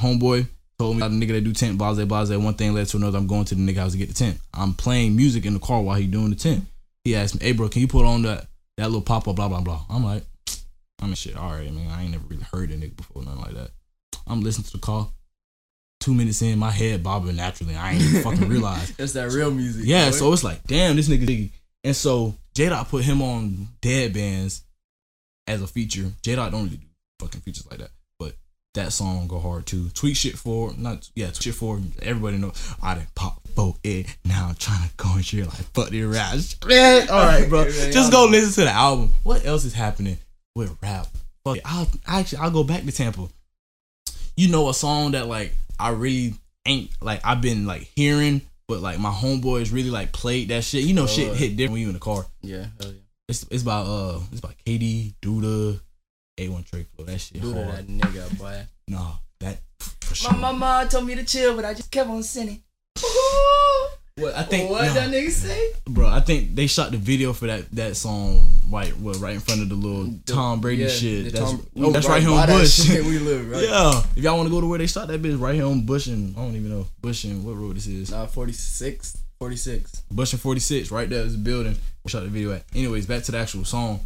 Homeboy 0.00 0.46
told 0.78 0.96
me 0.96 1.02
about 1.02 1.10
the 1.12 1.20
nigga 1.20 1.34
that 1.34 1.44
do 1.44 1.52
tent, 1.52 1.78
blase 1.78 2.04
blase. 2.04 2.30
One 2.30 2.54
thing 2.54 2.72
led 2.72 2.86
to 2.88 2.96
another. 2.96 3.18
I'm 3.18 3.26
going 3.26 3.44
to 3.46 3.54
the 3.54 3.60
nigga 3.60 3.78
house 3.78 3.92
to 3.92 3.98
get 3.98 4.08
the 4.08 4.14
tent. 4.14 4.38
I'm 4.52 4.74
playing 4.74 5.14
music 5.14 5.44
in 5.44 5.54
the 5.54 5.60
car 5.60 5.80
while 5.80 5.96
he 5.96 6.06
doing 6.06 6.30
the 6.30 6.36
tent. 6.36 6.64
He 7.04 7.14
asked 7.14 7.38
me, 7.38 7.46
"Hey 7.46 7.52
bro, 7.52 7.68
can 7.68 7.82
you 7.82 7.88
put 7.88 8.06
on 8.06 8.22
that 8.22 8.46
that 8.76 8.86
little 8.86 9.02
pop 9.02 9.28
up, 9.28 9.36
blah 9.36 9.48
blah 9.48 9.60
blah?" 9.60 9.84
I'm 9.88 10.04
like, 10.04 10.24
I 11.00 11.06
mean 11.06 11.14
shit. 11.14 11.36
All 11.36 11.52
right, 11.52 11.72
man. 11.72 11.90
I 11.90 12.02
ain't 12.02 12.12
never 12.12 12.24
really 12.28 12.44
heard 12.52 12.70
a 12.70 12.76
nigga 12.76 12.96
before, 12.96 13.22
nothing 13.22 13.40
like 13.40 13.54
that. 13.54 13.70
I'm 14.26 14.42
listening 14.42 14.64
to 14.66 14.72
the 14.72 14.78
call. 14.78 15.12
Two 16.00 16.14
minutes 16.14 16.42
in, 16.42 16.58
my 16.58 16.70
head 16.70 17.02
bobbing 17.02 17.36
naturally. 17.36 17.74
I 17.74 17.92
ain't 17.92 18.02
even 18.02 18.22
fucking 18.22 18.48
realize. 18.48 18.90
That's 18.96 19.12
that 19.14 19.32
real 19.32 19.50
music. 19.50 19.84
Yeah, 19.86 20.10
boy. 20.10 20.16
so 20.16 20.32
it's 20.32 20.44
like, 20.44 20.62
damn, 20.64 20.96
this 20.96 21.08
nigga 21.08 21.26
Diggy. 21.26 21.50
And 21.82 21.96
so 21.96 22.34
J 22.54 22.68
Dot 22.68 22.88
put 22.88 23.04
him 23.04 23.22
on 23.22 23.68
Dead 23.80 24.12
Bands 24.12 24.62
as 25.46 25.62
a 25.62 25.66
feature. 25.66 26.10
J 26.22 26.36
Dot 26.36 26.52
don't 26.52 26.64
really 26.64 26.76
do 26.76 26.86
fucking 27.20 27.40
features 27.42 27.66
like 27.70 27.80
that. 27.80 27.90
That 28.74 28.92
song 28.92 29.28
go 29.28 29.38
hard 29.38 29.66
too. 29.66 29.88
Tweet 29.90 30.16
shit 30.16 30.36
for 30.36 30.72
not 30.76 31.08
yeah, 31.14 31.26
tweet 31.26 31.42
shit 31.42 31.54
for 31.54 31.80
everybody 32.02 32.38
know 32.38 32.52
I 32.82 32.94
done 32.96 33.06
pop 33.14 33.40
boat 33.54 33.76
it. 33.84 34.06
Now 34.24 34.48
I'm 34.48 34.56
trying 34.56 34.88
to 34.88 34.94
go 34.96 35.12
and 35.14 35.24
shit 35.24 35.46
like 35.46 35.54
fuck 35.74 35.90
the 35.90 36.02
rap. 36.04 36.36
Man, 36.66 37.08
all 37.08 37.24
right, 37.24 37.48
bro. 37.48 37.64
Just 37.70 38.10
go 38.10 38.26
listen 38.26 38.52
to 38.52 38.60
the 38.68 38.72
album. 38.74 39.12
What 39.22 39.46
else 39.46 39.64
is 39.64 39.74
happening 39.74 40.18
with 40.56 40.76
rap? 40.82 41.06
Fuck. 41.44 41.58
I'll 41.64 41.86
actually 42.06 42.38
I'll 42.38 42.50
go 42.50 42.64
back 42.64 42.82
to 42.84 42.90
Tampa. 42.90 43.28
You 44.36 44.50
know 44.50 44.68
a 44.68 44.74
song 44.74 45.12
that 45.12 45.28
like 45.28 45.54
I 45.78 45.90
really 45.90 46.34
ain't 46.66 46.90
like 47.00 47.20
I've 47.24 47.40
been 47.40 47.66
like 47.66 47.82
hearing, 47.94 48.40
but 48.66 48.80
like 48.80 48.98
my 48.98 49.10
homeboys 49.12 49.72
really 49.72 49.90
like 49.90 50.10
played 50.10 50.48
that 50.48 50.64
shit. 50.64 50.82
You 50.82 50.94
know, 50.94 51.06
shit 51.06 51.30
Uh. 51.30 51.34
hit 51.34 51.56
different 51.56 51.74
when 51.74 51.82
you 51.82 51.88
in 51.88 51.94
the 51.94 52.00
car. 52.00 52.26
yeah, 52.42 52.66
hell 52.80 52.90
yeah. 52.90 52.98
It's 53.28 53.46
it's 53.52 53.62
about 53.62 53.86
uh 53.86 54.20
it's 54.32 54.40
about 54.40 54.54
KD, 54.66 55.14
Duda, 55.22 55.80
A1 56.36 56.68
Trey 56.70 56.84
Flow. 56.96 57.04
That 57.04 57.18
shit 57.20 57.40
Do 57.40 57.52
to 57.54 57.64
hard. 57.64 57.76
that 57.76 57.86
nigga, 57.88 58.38
boy. 58.38 58.62
No, 58.88 59.12
that 59.40 59.58
for 60.00 60.14
sure. 60.14 60.32
My 60.32 60.52
mama 60.52 60.88
told 60.90 61.06
me 61.06 61.14
to 61.14 61.24
chill, 61.24 61.54
but 61.56 61.64
I 61.64 61.74
just 61.74 61.90
kept 61.90 62.08
on 62.10 62.22
sinning. 62.22 62.62
What 64.16 64.32
I 64.36 64.44
think, 64.44 64.70
what 64.70 64.82
no, 64.84 64.94
that 64.94 65.10
nigga 65.10 65.28
say? 65.28 65.72
bro. 65.88 66.06
I 66.06 66.20
think 66.20 66.54
they 66.54 66.68
shot 66.68 66.92
the 66.92 66.96
video 66.98 67.32
for 67.32 67.48
that 67.48 67.68
that 67.72 67.96
song 67.96 68.48
right, 68.70 68.96
well, 68.98 69.18
right 69.18 69.34
in 69.34 69.40
front 69.40 69.62
of 69.62 69.68
the 69.68 69.74
little 69.74 70.14
Tom 70.24 70.60
Brady 70.60 70.82
Yeah, 70.82 70.88
shit. 70.88 71.32
That's 71.32 71.50
Tom- 71.50 71.66
oh, 71.78 71.90
that's 71.90 72.06
we 72.06 72.12
right 72.12 72.22
here 72.22 72.30
by 72.30 72.42
on 72.42 72.46
Bush. 72.60 72.70
shit 72.86 73.04
we 73.06 73.18
live, 73.18 73.50
right? 73.50 73.64
Yeah, 73.64 74.02
if 74.14 74.22
y'all 74.22 74.36
want 74.36 74.46
to 74.46 74.54
go 74.54 74.60
to 74.60 74.68
where 74.68 74.78
they 74.78 74.86
shot 74.86 75.08
that 75.08 75.20
bitch, 75.20 75.40
right 75.40 75.56
here 75.56 75.66
on 75.66 75.84
Bush 75.84 76.06
and 76.06 76.32
I 76.36 76.42
don't 76.42 76.54
even 76.54 76.70
know 76.70 76.86
Bush 77.00 77.24
and 77.24 77.44
what 77.44 77.56
road 77.56 77.74
this 77.74 77.88
is. 77.88 78.12
Nah, 78.12 78.26
46. 78.26 79.18
46. 79.40 80.02
Bush 80.12 80.32
and 80.32 80.40
46, 80.40 80.92
right 80.92 81.10
there 81.10 81.24
is 81.24 81.32
the 81.32 81.38
building. 81.38 81.74
We 82.04 82.08
shot 82.10 82.22
the 82.22 82.28
video 82.28 82.52
at. 82.52 82.62
Anyways, 82.72 83.06
back 83.06 83.24
to 83.24 83.32
the 83.32 83.38
actual 83.38 83.64
song. 83.64 83.98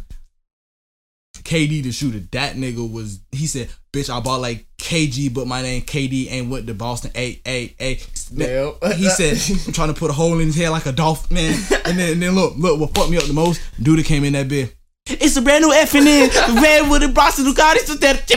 KD 1.49 1.81
the 1.81 1.91
shooter, 1.91 2.19
that 2.31 2.55
nigga 2.55 2.87
was 2.89 3.21
he 3.31 3.47
said, 3.47 3.69
bitch, 3.91 4.07
I 4.15 4.19
bought 4.19 4.39
like 4.39 4.67
KG, 4.77 5.33
but 5.33 5.47
my 5.47 5.63
name 5.63 5.81
KD 5.81 6.31
ain't 6.31 6.47
went 6.47 6.67
to 6.67 6.75
Boston. 6.75 7.09
A 7.15 7.41
A 7.43 7.75
A. 7.79 7.99
Yep. 8.31 8.93
He 8.95 9.09
said, 9.09 9.65
I'm 9.67 9.73
trying 9.73 9.91
to 9.91 9.99
put 9.99 10.11
a 10.11 10.13
hole 10.13 10.37
in 10.37 10.45
his 10.45 10.55
head 10.55 10.69
like 10.69 10.85
a 10.85 10.91
dolphin, 10.91 11.33
man. 11.33 11.53
And 11.85 11.97
then 11.97 12.13
and 12.13 12.21
then 12.21 12.35
look, 12.35 12.53
look, 12.55 12.79
what 12.79 12.93
fucked 12.93 13.09
me 13.09 13.17
up 13.17 13.23
the 13.23 13.33
most, 13.33 13.61
dude 13.81 13.97
that 13.97 14.05
came 14.05 14.23
in 14.25 14.33
that 14.33 14.47
bed. 14.47 14.71
It's 15.07 15.37
a 15.37 15.41
brand 15.41 15.63
new 15.63 15.71
effing 15.71 16.05
in, 16.05 16.29
the 16.29 16.61
red 16.61 16.87
with 16.87 17.01
the 17.01 17.07
Boston 17.07 17.45
Ducati, 17.45 17.79
so 17.79 17.95
that 17.95 18.29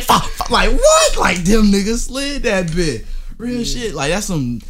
like 0.50 0.72
what? 0.72 1.16
Like 1.18 1.44
them 1.44 1.64
niggas 1.66 2.06
slid 2.06 2.44
that 2.44 2.74
bit. 2.74 3.04
Real 3.36 3.62
shit. 3.62 3.94
Like 3.94 4.10
that's 4.10 4.26
some 4.28 4.60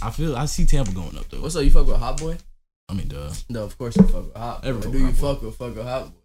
I 0.00 0.10
feel 0.10 0.34
I 0.34 0.46
see 0.46 0.64
Tampa 0.64 0.92
going 0.92 1.18
up 1.18 1.28
though. 1.28 1.42
What's 1.42 1.54
up? 1.54 1.64
You 1.64 1.70
fuck 1.70 1.86
with 1.86 1.96
Hot 1.96 2.18
Boy? 2.18 2.38
I 2.88 2.94
mean 2.94 3.08
duh. 3.08 3.30
No, 3.50 3.64
of 3.64 3.76
course 3.76 3.94
you 3.96 4.04
fuck 4.04 4.24
with 4.24 4.36
Hot 4.36 4.62
Boy. 4.62 4.68
Everyone 4.68 4.90
Do 4.90 4.98
you 4.98 5.12
fuck 5.12 5.42
with 5.42 5.54
fuck 5.56 5.68
with 5.68 5.76
fuck 5.76 5.76
with 5.76 5.86
Hot 5.86 6.04
Boy? 6.06 6.23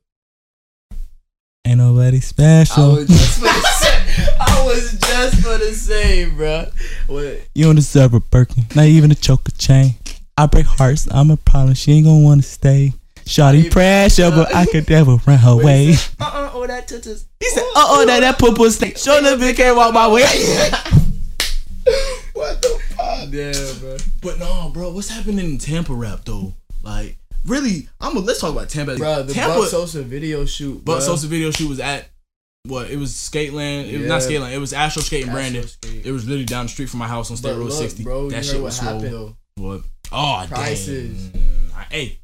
Ain't 1.66 1.78
nobody 1.78 2.18
I 2.18 2.20
special. 2.22 2.96
was 2.96 3.08
just 3.08 3.40
for 3.40 3.46
the 3.46 3.62
say, 3.62 4.26
I 4.40 4.64
was 4.66 4.92
just 5.00 5.36
for 5.42 5.58
the 5.58 5.74
say, 5.74 6.26
bruh. 6.32 6.72
What? 7.08 7.42
You 7.54 7.66
don't 7.66 7.76
deserve 7.76 8.14
a 8.14 8.20
Birkin, 8.20 8.66
not 8.76 8.86
even 8.86 9.12
a 9.12 9.16
choker 9.16 9.52
chain. 9.52 9.96
I 10.38 10.46
break 10.46 10.66
hearts, 10.66 11.08
I'm 11.12 11.32
a 11.32 11.38
problem. 11.38 11.74
She 11.76 11.92
ain't 11.94 12.06
gonna 12.06 12.24
wanna 12.24 12.44
stay. 12.44 12.94
Shawty 13.26 13.70
pressure, 13.70 14.32
but 14.32 14.56
I 14.56 14.66
could 14.66 14.90
never 14.90 15.18
run 15.28 15.38
her 15.38 15.56
way. 15.58 15.94
Uh 16.20 16.24
uh, 16.24 16.52
oh 16.54 16.66
that 16.66 16.88
tutus. 16.88 17.26
He 17.40 17.48
said, 17.50 17.62
"Uh 17.76 17.86
oh, 17.88 18.06
that 18.08 18.22
that 18.22 18.40
poo 18.40 18.70
snake. 18.72 18.98
Show 18.98 19.22
the 19.22 19.36
bitch 19.44 19.56
can't 19.58 19.76
walk 19.78 19.94
my 19.94 20.08
way." 20.08 20.24
What 22.34 22.62
the 22.62 22.80
fuck? 22.96 23.28
Yeah, 23.32 23.80
bro. 23.82 23.98
but 24.22 24.40
no, 24.40 24.70
bro, 24.74 24.92
what's 24.92 25.10
happening 25.10 25.40
in 25.46 25.58
Tampa 25.58 25.94
rap 25.94 26.22
though? 26.24 26.54
Like, 26.84 27.18
really? 27.46 27.90
I'm. 28.00 28.16
A, 28.16 28.20
let's 28.20 28.40
talk 28.42 28.52
about 28.54 28.70
Tampa. 28.70 28.96
Bro, 28.98 29.24
the 29.24 29.34
Tampa. 29.34 29.60
Buck 29.60 29.70
Sosa 29.70 30.02
video 30.04 30.46
shoot. 30.46 30.84
Buck. 30.84 31.02
Sosa 31.02 31.28
video 31.28 31.52
shoot 31.52 31.70
was 31.70 31.80
at 31.80 32.10
what? 32.66 32.90
It 32.90 32.98
was 32.98 33.12
Skateland. 33.14 33.88
It 33.90 33.94
was 33.94 34.02
Yeah. 34.02 34.08
not 34.08 34.22
Skateland. 34.22 34.52
It 34.54 34.58
was 34.60 34.74
Astro 34.74 35.02
Skate 35.02 35.24
Astro 35.24 35.34
Brandon. 35.34 35.68
Skate. 35.68 36.06
It 36.06 36.12
was 36.12 36.26
literally 36.26 36.46
down 36.46 36.66
the 36.66 36.70
street 36.70 36.90
from 36.90 37.00
my 37.00 37.08
house 37.08 37.32
on 37.32 37.38
State 37.38 37.56
Road 37.58 37.72
60. 37.72 38.04
bro, 38.04 38.30
that 38.30 38.46
shit 38.46 38.62
was 38.62 38.82
what 38.82 39.02
swole. 39.02 39.36
What? 39.56 39.82
Oh, 40.12 40.46
Prices. 40.50 41.30
dang. 41.30 41.44
Hey, 41.90 42.20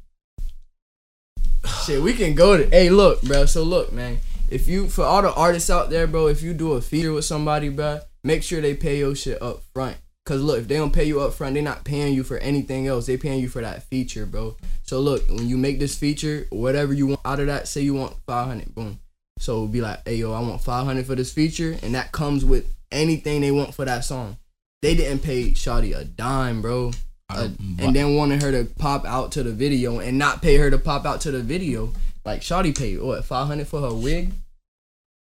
Shit, 1.84 2.00
we 2.02 2.14
can 2.14 2.34
go 2.34 2.56
to. 2.56 2.68
Hey, 2.68 2.90
look, 2.90 3.22
bro. 3.22 3.44
So 3.46 3.62
look, 3.62 3.92
man. 3.92 4.18
If 4.50 4.68
you 4.68 4.88
for 4.88 5.04
all 5.04 5.22
the 5.22 5.32
artists 5.32 5.70
out 5.70 5.90
there, 5.90 6.06
bro, 6.06 6.28
if 6.28 6.42
you 6.42 6.54
do 6.54 6.72
a 6.74 6.80
feature 6.80 7.12
with 7.12 7.24
somebody, 7.24 7.68
bro, 7.68 8.00
make 8.22 8.42
sure 8.44 8.60
they 8.60 8.74
pay 8.74 8.98
your 8.98 9.14
shit 9.16 9.40
up 9.42 9.62
front. 9.74 9.96
Cause 10.26 10.42
look, 10.42 10.58
if 10.58 10.66
they 10.66 10.74
don't 10.74 10.92
pay 10.92 11.04
you 11.04 11.20
up 11.20 11.34
front, 11.34 11.54
they're 11.54 11.62
not 11.62 11.84
paying 11.84 12.12
you 12.12 12.24
for 12.24 12.36
anything 12.38 12.88
else. 12.88 13.06
They 13.06 13.16
paying 13.16 13.40
you 13.40 13.48
for 13.48 13.62
that 13.62 13.84
feature, 13.84 14.26
bro. 14.26 14.56
So 14.82 14.98
look, 14.98 15.22
when 15.28 15.48
you 15.48 15.56
make 15.56 15.78
this 15.78 15.96
feature, 15.96 16.48
whatever 16.50 16.92
you 16.92 17.06
want 17.06 17.20
out 17.24 17.38
of 17.38 17.46
that, 17.46 17.68
say 17.68 17.82
you 17.82 17.94
want 17.94 18.16
five 18.26 18.48
hundred, 18.48 18.74
boom. 18.74 18.98
So 19.38 19.68
be 19.68 19.80
like, 19.80 20.00
hey 20.04 20.16
yo, 20.16 20.32
I 20.32 20.40
want 20.40 20.60
five 20.60 20.84
hundred 20.84 21.06
for 21.06 21.14
this 21.14 21.32
feature, 21.32 21.76
and 21.80 21.94
that 21.94 22.10
comes 22.10 22.44
with 22.44 22.66
anything 22.90 23.40
they 23.40 23.52
want 23.52 23.72
for 23.72 23.84
that 23.84 24.04
song. 24.04 24.36
They 24.82 24.96
didn't 24.96 25.22
pay 25.22 25.52
Shawty 25.52 25.96
a 25.96 26.04
dime, 26.04 26.60
bro. 26.60 26.90
Uh, 27.30 27.48
and 27.78 27.94
then 27.94 28.16
wanted 28.16 28.42
her 28.42 28.50
to 28.50 28.64
pop 28.78 29.04
out 29.04 29.32
to 29.32 29.42
the 29.42 29.52
video 29.52 30.00
and 30.00 30.18
not 30.18 30.42
pay 30.42 30.56
her 30.56 30.70
to 30.70 30.78
pop 30.78 31.06
out 31.06 31.20
to 31.20 31.30
the 31.30 31.40
video. 31.40 31.92
Like 32.24 32.40
Shawty 32.40 32.76
paid 32.76 33.00
what 33.00 33.24
five 33.24 33.46
hundred 33.46 33.68
for 33.68 33.80
her 33.80 33.94
wig. 33.94 34.32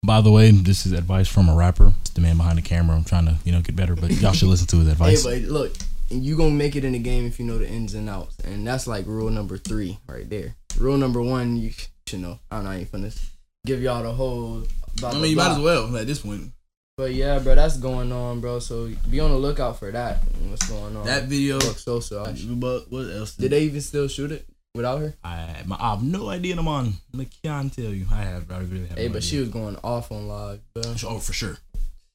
By 0.02 0.22
the 0.22 0.30
way, 0.32 0.50
this 0.50 0.86
is 0.86 0.92
advice 0.92 1.28
from 1.28 1.48
a 1.50 1.54
rapper. 1.54 1.92
It's 2.00 2.10
the 2.10 2.22
man 2.22 2.38
behind 2.38 2.56
the 2.56 2.62
camera. 2.62 2.96
I'm 2.96 3.04
trying 3.04 3.26
to, 3.26 3.36
you 3.44 3.52
know, 3.52 3.60
get 3.60 3.76
better, 3.76 3.94
but 3.94 4.10
y'all 4.12 4.32
should 4.32 4.48
listen 4.48 4.66
to 4.68 4.76
his 4.78 4.86
Hey, 4.86 4.92
advice. 4.92 5.22
but 5.24 5.42
look, 5.42 5.76
you 6.08 6.36
gonna 6.38 6.50
make 6.52 6.74
it 6.74 6.84
in 6.84 6.92
the 6.92 6.98
game 6.98 7.26
if 7.26 7.38
you 7.38 7.44
know 7.44 7.58
the 7.58 7.68
ins 7.68 7.92
and 7.94 8.08
outs, 8.08 8.38
and 8.40 8.66
that's 8.66 8.86
like 8.86 9.06
rule 9.06 9.28
number 9.28 9.58
three 9.58 9.98
right 10.08 10.28
there. 10.28 10.56
Rule 10.78 10.96
number 10.96 11.20
one, 11.20 11.56
you 11.58 11.72
should 12.06 12.20
know. 12.20 12.38
I 12.50 12.56
don't 12.56 12.64
know. 12.64 12.70
I 12.70 12.76
ain't 12.78 12.90
finna 12.90 13.30
give 13.66 13.82
y'all 13.82 14.02
the 14.02 14.12
whole. 14.12 14.62
Blah, 14.96 15.10
I 15.10 15.12
blah, 15.12 15.20
mean, 15.20 15.30
you 15.32 15.36
might 15.36 15.52
as 15.52 15.58
well 15.60 15.94
at 15.94 16.06
this 16.06 16.20
point. 16.20 16.50
But 16.96 17.12
yeah, 17.12 17.38
bro, 17.38 17.54
that's 17.54 17.76
going 17.76 18.10
on, 18.10 18.40
bro. 18.40 18.58
So 18.58 18.90
be 19.10 19.20
on 19.20 19.30
the 19.30 19.36
lookout 19.36 19.78
for 19.78 19.90
that. 19.90 20.22
What's 20.48 20.66
going 20.68 20.96
on? 20.96 21.04
That 21.04 21.24
video. 21.24 21.58
Brooke 21.58 21.78
Sosa. 21.78 22.34
But 22.48 22.90
what 22.90 23.02
else? 23.10 23.36
Did 23.36 23.52
they 23.52 23.64
even 23.64 23.80
still 23.82 24.08
shoot 24.08 24.32
it 24.32 24.46
without 24.74 25.00
her? 25.00 25.14
I, 25.24 25.62
my, 25.66 25.76
I 25.78 25.90
have 25.90 26.02
no 26.02 26.28
idea, 26.28 26.56
no 26.56 26.62
man. 26.62 26.94
I 27.18 27.26
can't 27.42 27.72
tell 27.72 27.92
you. 27.92 28.06
I 28.10 28.22
have. 28.22 28.50
I 28.50 28.58
really 28.58 28.86
have. 28.86 28.98
Hey, 28.98 29.08
no 29.08 29.14
but 29.14 29.22
she 29.22 29.38
was 29.38 29.48
going 29.48 29.76
off 29.82 30.12
on 30.12 30.28
live, 30.28 30.60
bro. 30.74 30.82
Oh, 31.06 31.18
for 31.18 31.32
sure. 31.32 31.58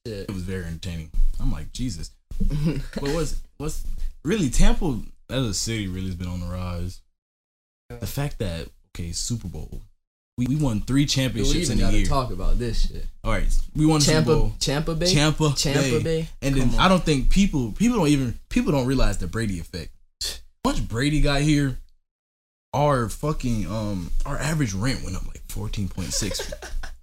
Shit. 0.06 0.28
It 0.28 0.32
was 0.32 0.42
very 0.42 0.64
entertaining. 0.64 1.10
I'm 1.40 1.52
like 1.52 1.72
Jesus. 1.72 2.10
But 2.94 3.10
what's 3.14 3.40
what's 3.56 3.84
really 4.24 4.50
Tampa 4.50 5.00
as 5.30 5.46
a 5.46 5.54
city 5.54 5.88
really 5.88 6.06
has 6.06 6.14
been 6.14 6.28
on 6.28 6.40
the 6.40 6.46
rise. 6.46 7.00
The 7.88 8.06
fact 8.06 8.38
that 8.40 8.68
okay 8.94 9.12
Super 9.12 9.48
Bowl, 9.48 9.80
we, 10.36 10.46
we 10.46 10.56
won 10.56 10.80
three 10.80 11.02
Dude, 11.02 11.10
championships 11.10 11.70
even 11.70 11.80
in 11.80 11.86
a 11.86 11.92
year. 11.92 12.06
talk 12.06 12.30
about 12.30 12.58
this 12.58 12.88
shit. 12.88 13.06
All 13.24 13.32
right, 13.32 13.46
we 13.74 13.86
won 13.86 14.00
the 14.00 14.04
Super 14.04 14.14
Tampa, 14.16 14.34
Bowl. 14.34 14.52
Tampa 14.58 14.94
Bay, 14.94 15.14
Tampa, 15.14 15.52
Tampa 15.56 15.80
Bay. 15.80 16.02
Bay. 16.02 16.28
And 16.42 16.54
then 16.54 16.70
on. 16.70 16.78
I 16.80 16.88
don't 16.88 17.02
think 17.02 17.30
people 17.30 17.72
people 17.72 17.98
don't 17.98 18.08
even 18.08 18.38
people 18.48 18.72
don't 18.72 18.86
realize 18.86 19.18
the 19.18 19.26
Brady 19.26 19.58
effect. 19.58 19.90
Once 20.64 20.80
Brady 20.80 21.20
got 21.20 21.40
here, 21.42 21.78
our 22.76 23.08
fucking 23.08 23.66
um 23.66 24.10
our 24.26 24.38
average 24.38 24.74
rent 24.74 25.02
went 25.02 25.16
up 25.16 25.26
like 25.26 25.46
14.6 25.48 26.52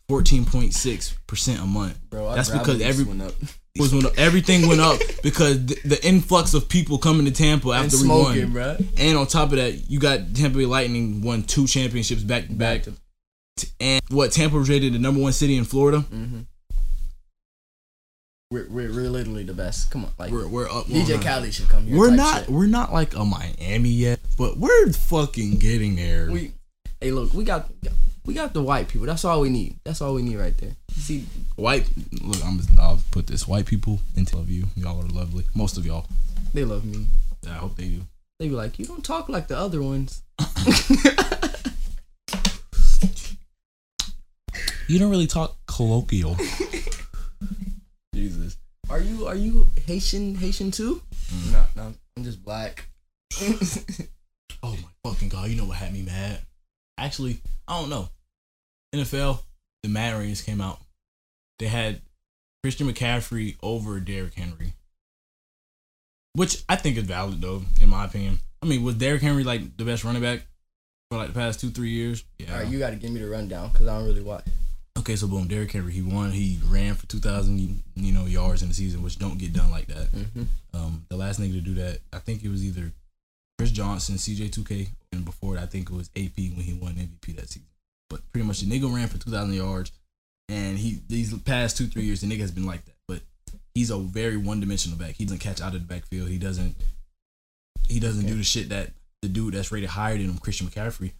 14.6 0.10 1.18
percent 1.28 1.60
a 1.60 1.66
month. 1.66 1.98
bro. 2.10 2.34
That's 2.36 2.50
because 2.50 2.82
every 2.82 3.04
went 3.06 3.24
up. 3.24 3.34
was 3.80 3.94
when 3.94 4.06
everything 4.18 4.68
went 4.68 4.82
up 4.82 5.00
because 5.24 5.66
the, 5.66 5.76
the 5.86 6.08
influx 6.08 6.54
of 6.54 6.70
people 6.70 6.98
coming 7.00 7.26
to 7.26 7.32
Tampa 7.32 7.70
and 7.72 7.86
after 7.86 8.02
we 8.02 8.08
won. 8.08 8.52
bro. 8.52 8.78
And 8.98 9.18
on 9.18 9.26
top 9.28 9.52
of 9.52 9.58
that, 9.58 9.90
you 9.90 10.00
got 10.00 10.36
Tampa 10.36 10.60
Bay 10.60 10.66
Lightning 10.66 11.22
won 11.22 11.44
two 11.44 11.66
championships 11.66 12.22
back 12.22 12.48
to 12.48 12.54
back. 12.54 12.84
to. 12.84 12.94
And 13.80 14.02
what 14.10 14.32
Tampa 14.32 14.58
was 14.58 14.70
rated 14.70 14.94
the 14.94 15.00
number 15.00 15.22
one 15.22 15.32
city 15.34 15.58
in 15.58 15.66
Florida. 15.66 16.00
Mm-hmm. 16.00 16.42
We're, 18.54 18.68
we're 18.70 18.94
we're 18.94 19.10
literally 19.10 19.44
the 19.44 19.56
best. 19.56 19.90
Come 19.90 20.06
on, 20.06 20.12
like 20.20 20.32
We're 20.32 20.48
we're 20.48 20.70
up. 20.70 20.86
DJ 20.86 21.14
100. 21.14 21.22
Khaled 21.24 21.54
should 21.56 21.70
come 21.70 21.88
here. 21.88 21.98
We're 21.98 22.16
not 22.16 22.42
shit. 22.42 22.50
we're 22.50 22.68
not 22.68 22.94
like 22.94 23.16
a 23.16 23.26
Miami 23.26 23.90
yet, 23.90 24.20
but 24.38 24.58
we're 24.58 24.94
fucking 24.94 25.58
getting 25.58 25.96
there. 25.96 26.30
We, 26.30 26.52
hey, 27.02 27.10
look, 27.10 27.34
we 27.34 27.46
got 27.46 27.68
we 28.26 28.36
got 28.36 28.54
the 28.54 28.62
white 28.62 28.90
people. 28.90 29.08
That's 29.08 29.26
all 29.26 29.42
we 29.42 29.50
need. 29.50 29.78
That's 29.84 30.02
all 30.02 30.14
we 30.14 30.22
need 30.22 30.36
right 30.36 30.56
there. 30.56 30.76
See, 30.92 31.26
White 31.56 31.90
look, 32.22 32.46
I'm 32.46 32.62
I'll 32.78 33.02
put 33.10 33.26
this. 33.26 33.48
White 33.48 33.66
people 33.66 34.02
into 34.16 34.38
love 34.38 34.52
you. 34.52 34.68
Y'all 34.76 35.04
are 35.04 35.08
lovely. 35.08 35.46
Most 35.56 35.80
of 35.80 35.86
y'all. 35.88 36.06
they 36.54 36.64
love 36.64 36.86
me. 36.86 37.08
I 37.50 37.54
hope 37.54 37.76
they 37.76 37.86
do. 37.86 38.02
They 38.40 38.50
be 38.50 38.54
like, 38.54 38.78
you 38.78 38.86
don't 38.86 39.04
talk 39.04 39.30
like 39.30 39.48
the 39.48 39.58
other 39.58 39.82
ones. 39.82 40.22
You 44.90 45.00
don't 45.00 45.10
really 45.10 45.28
talk 45.28 45.56
colloquial. 45.66 46.36
Jesus. 48.14 48.58
Are 48.90 49.00
you 49.00 49.28
are 49.28 49.36
you 49.36 49.68
Haitian 49.86 50.36
Haitian 50.36 50.72
too? 50.72 51.02
Mm. 51.32 51.52
No, 51.54 51.64
no, 51.76 51.94
I'm 52.18 52.24
just 52.24 52.44
black. 52.44 52.88
Oh 54.66 54.78
my 54.82 55.10
fucking 55.12 55.28
god! 55.28 55.50
You 55.50 55.58
know 55.58 55.66
what 55.66 55.76
had 55.76 55.92
me 55.92 56.04
mad? 56.04 56.40
Actually, 56.98 57.42
I 57.68 57.82
don't 57.82 57.90
know. 57.90 58.08
NFL, 58.96 59.40
the 59.84 59.90
Madden 59.90 60.22
ratings 60.22 60.42
came 60.42 60.62
out. 60.62 60.80
They 61.60 61.66
had 61.68 62.00
Christian 62.64 62.88
McCaffrey 62.88 63.58
over 63.62 64.00
Derrick 64.00 64.36
Henry, 64.36 64.74
which 66.34 66.64
I 66.70 66.78
think 66.78 66.96
is 66.96 67.04
valid 67.04 67.42
though, 67.42 67.64
in 67.82 67.90
my 67.90 68.06
opinion. 68.06 68.40
I 68.62 68.66
mean, 68.66 68.84
was 68.84 68.96
Derrick 68.96 69.22
Henry 69.22 69.44
like 69.44 69.76
the 69.76 69.84
best 69.84 70.06
running 70.06 70.22
back 70.22 70.46
for 71.12 71.18
like 71.18 71.28
the 71.28 71.34
past 71.34 71.60
two 71.60 71.70
three 71.70 71.90
years? 71.90 72.24
Yeah. 72.40 72.54
All 72.54 72.60
right, 72.60 72.68
you 72.68 72.80
got 72.80 72.92
to 72.92 72.96
give 72.96 73.12
me 73.12 73.20
the 73.20 73.28
rundown 73.28 73.70
because 73.74 73.88
I 73.88 73.98
don't 73.98 74.08
really 74.08 74.22
watch. 74.22 74.46
Okay, 75.00 75.16
so 75.16 75.28
boom, 75.28 75.48
Derrick 75.48 75.72
Henry, 75.72 75.92
he 75.92 76.02
won. 76.02 76.32
He 76.32 76.60
ran 76.66 76.96
for 76.96 77.08
two 77.08 77.20
thousand, 77.20 77.84
you 77.96 78.14
know, 78.14 78.26
yards 78.26 78.62
in 78.62 78.68
the 78.68 78.74
season, 78.74 79.02
which 79.02 79.18
don't 79.18 79.38
get 79.38 79.54
done 79.54 79.72
like 79.72 79.88
that. 79.88 80.12
Mm-hmm. 80.12 80.44
Um, 80.74 81.06
the 81.10 81.18
last 81.18 81.42
nigga 81.42 81.54
to 81.54 81.62
do 81.62 81.74
that, 81.76 82.00
I 82.12 82.20
think 82.20 82.44
it 82.44 82.50
was 82.50 82.64
either 82.64 82.92
Chris 83.58 83.72
Johnson, 83.72 84.16
CJ2K, 84.16 84.90
and 85.12 85.26
before 85.26 85.56
that, 85.56 85.64
I 85.64 85.66
think 85.66 85.90
it 85.90 85.96
was 85.96 86.10
AP 86.16 86.38
when 86.38 86.64
he 86.64 86.74
won 86.74 86.94
MVP 86.94 87.36
that 87.36 87.50
season. 87.50 87.68
But 88.10 88.22
pretty 88.32 88.48
much 88.48 88.62
the 88.62 88.68
nigga 88.68 88.94
ran 88.94 89.08
for 89.08 89.18
2,000 89.18 89.54
yards, 89.54 89.92
and 90.48 90.78
he 90.78 91.00
these 91.08 91.36
past 91.40 91.78
two 91.78 91.88
three 91.88 92.04
years 92.04 92.22
the 92.22 92.28
nigga 92.28 92.42
has 92.42 92.52
been 92.52 92.66
like 92.66 92.86
that. 92.86 92.96
But 93.08 93.22
he's 93.74 93.90
a 93.90 93.98
very 93.98 94.38
one 94.38 94.60
dimensional 94.60 94.98
back. 94.98 95.16
He 95.16 95.26
doesn't 95.26 95.40
catch 95.40 95.62
out 95.62 95.74
of 95.74 95.82
the 95.82 95.94
backfield. 95.94 96.30
He 96.30 96.38
doesn't 96.38 96.76
he 97.88 98.00
doesn't 98.00 98.28
do 98.28 98.36
the 98.36 98.44
shit 98.44 98.70
that 98.70 98.92
the 99.22 99.28
dude 99.28 99.54
that's 99.54 99.72
rated 99.72 99.90
higher 99.90 100.18
than 100.18 100.30
him, 100.30 100.38
Christian 100.38 100.68
McCaffrey. 100.68 101.14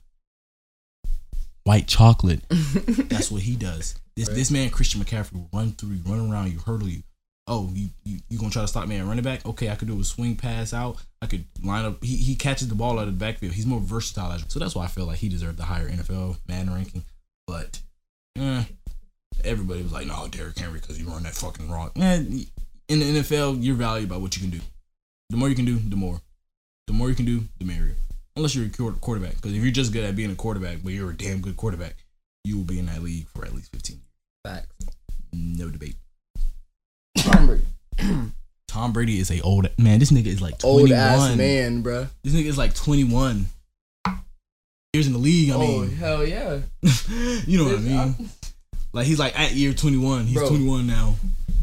White 1.64 1.88
chocolate. 1.88 2.42
That's 2.50 3.32
what 3.32 3.42
he 3.42 3.56
does. 3.56 3.96
This 4.16 4.28
Right. 4.28 4.36
this 4.36 4.52
man 4.52 4.70
Christian 4.70 5.02
McCaffrey 5.04 5.34
will 5.34 5.50
run 5.54 5.72
through 5.72 5.96
you, 5.96 6.02
run 6.06 6.30
around 6.32 6.52
you, 6.52 6.60
hurdle 6.60 6.90
you. 6.90 7.04
Oh, 7.48 7.70
you, 7.74 7.90
you 8.06 8.20
you 8.30 8.38
gonna 8.38 8.52
try 8.52 8.62
to 8.62 8.68
stop 8.68 8.88
me 8.88 8.98
at 8.98 9.06
running 9.06 9.24
back? 9.24 9.46
Okay, 9.46 9.70
I 9.70 9.76
could 9.76 9.88
do 9.88 10.00
a 10.00 10.04
swing 10.04 10.36
pass 10.36 10.74
out. 10.74 10.98
I 11.22 11.26
could 11.28 11.46
line 11.64 11.84
up. 11.86 12.04
He, 12.04 12.16
he 12.18 12.36
catches 12.36 12.68
the 12.70 12.76
ball 12.76 13.00
out 13.00 13.08
of 13.08 13.18
the 13.18 13.26
backfield. 13.26 13.54
He's 13.54 13.66
more 13.66 13.80
versatile. 13.82 14.38
So 14.48 14.60
that's 14.60 14.76
why 14.76 14.86
I 14.86 14.88
feel 14.88 15.06
like 15.06 15.18
he 15.18 15.30
deserved 15.30 15.58
the 15.58 15.64
higher 15.64 15.90
NFL 15.90 16.38
man 16.48 16.74
ranking. 16.74 17.04
But 17.48 17.80
eh, 18.38 18.64
everybody 19.44 19.84
was 19.84 19.92
like, 19.92 20.08
no, 20.08 20.28
Derrick 20.30 20.58
Henry 20.58 20.80
because 20.80 21.00
you 21.00 21.08
run 21.08 21.24
that 21.24 21.34
fucking 21.36 21.70
rock." 21.70 21.94
Eh, 21.98 22.16
in 22.90 23.00
the 23.00 23.20
NFL, 23.20 23.58
you're 23.62 23.76
valued 23.76 24.10
by 24.10 24.18
what 24.18 24.36
you 24.38 24.42
can 24.42 24.52
do. 24.52 24.64
The 25.30 25.38
more 25.38 25.50
you 25.50 25.56
can 25.56 25.66
do, 25.66 25.78
the 25.80 25.96
more. 25.96 26.22
The 26.88 26.94
more 26.94 27.10
you 27.10 27.16
can 27.16 27.26
do, 27.26 27.44
the 27.60 27.66
merrier. 27.66 27.96
Unless 28.36 28.56
you're 28.56 28.66
a 28.66 28.92
quarterback. 28.94 29.36
Because 29.36 29.54
if 29.54 29.62
you're 29.64 29.72
just 29.72 29.94
good 29.94 30.04
at 30.04 30.16
being 30.16 30.32
a 30.32 30.36
quarterback, 30.36 30.80
but 30.84 30.94
you're 30.94 31.12
a 31.12 31.16
damn 31.16 31.40
good 31.42 31.56
quarterback, 31.58 31.96
you 32.44 32.58
will 32.58 32.64
be 32.64 32.80
in 32.80 32.88
that 32.88 33.04
league 33.04 33.28
for 33.28 33.46
at 33.46 33.54
least 33.54 33.72
15 33.72 33.98
years. 33.98 34.06
Facts. 34.46 34.68
No 35.32 35.70
debate. 35.70 35.96
Tom 37.18 37.46
Brady. 37.48 37.66
Tom 38.68 38.92
Brady 38.92 39.20
is 39.20 39.30
a 39.32 39.40
old 39.42 39.70
man. 39.78 40.00
This 40.00 40.12
nigga 40.12 40.26
is 40.28 40.42
like 40.42 40.58
21. 40.58 40.82
Old 40.82 40.92
ass 40.92 41.36
man, 41.36 41.84
bruh. 41.84 42.08
This 42.24 42.34
nigga 42.34 42.46
is 42.46 42.58
like 42.58 42.74
21. 42.74 43.46
Years 44.94 45.08
in 45.08 45.14
the 45.14 45.20
league. 45.20 45.50
I 45.52 45.54
oh 45.56 45.60
mean, 45.82 45.92
hell 45.96 46.26
yeah. 46.26 46.60
you 47.48 47.58
know 47.58 47.66
what 47.66 47.74
I 47.74 47.78
This- 47.78 48.18
mean. 48.20 48.30
Like 48.96 49.08
he's 49.08 49.18
like 49.18 49.40
at 49.40 49.54
year 49.54 49.74
21. 49.74 50.26
He's 50.28 50.38
Bro. 50.38 50.50
21 50.50 50.86
now. 50.86 51.16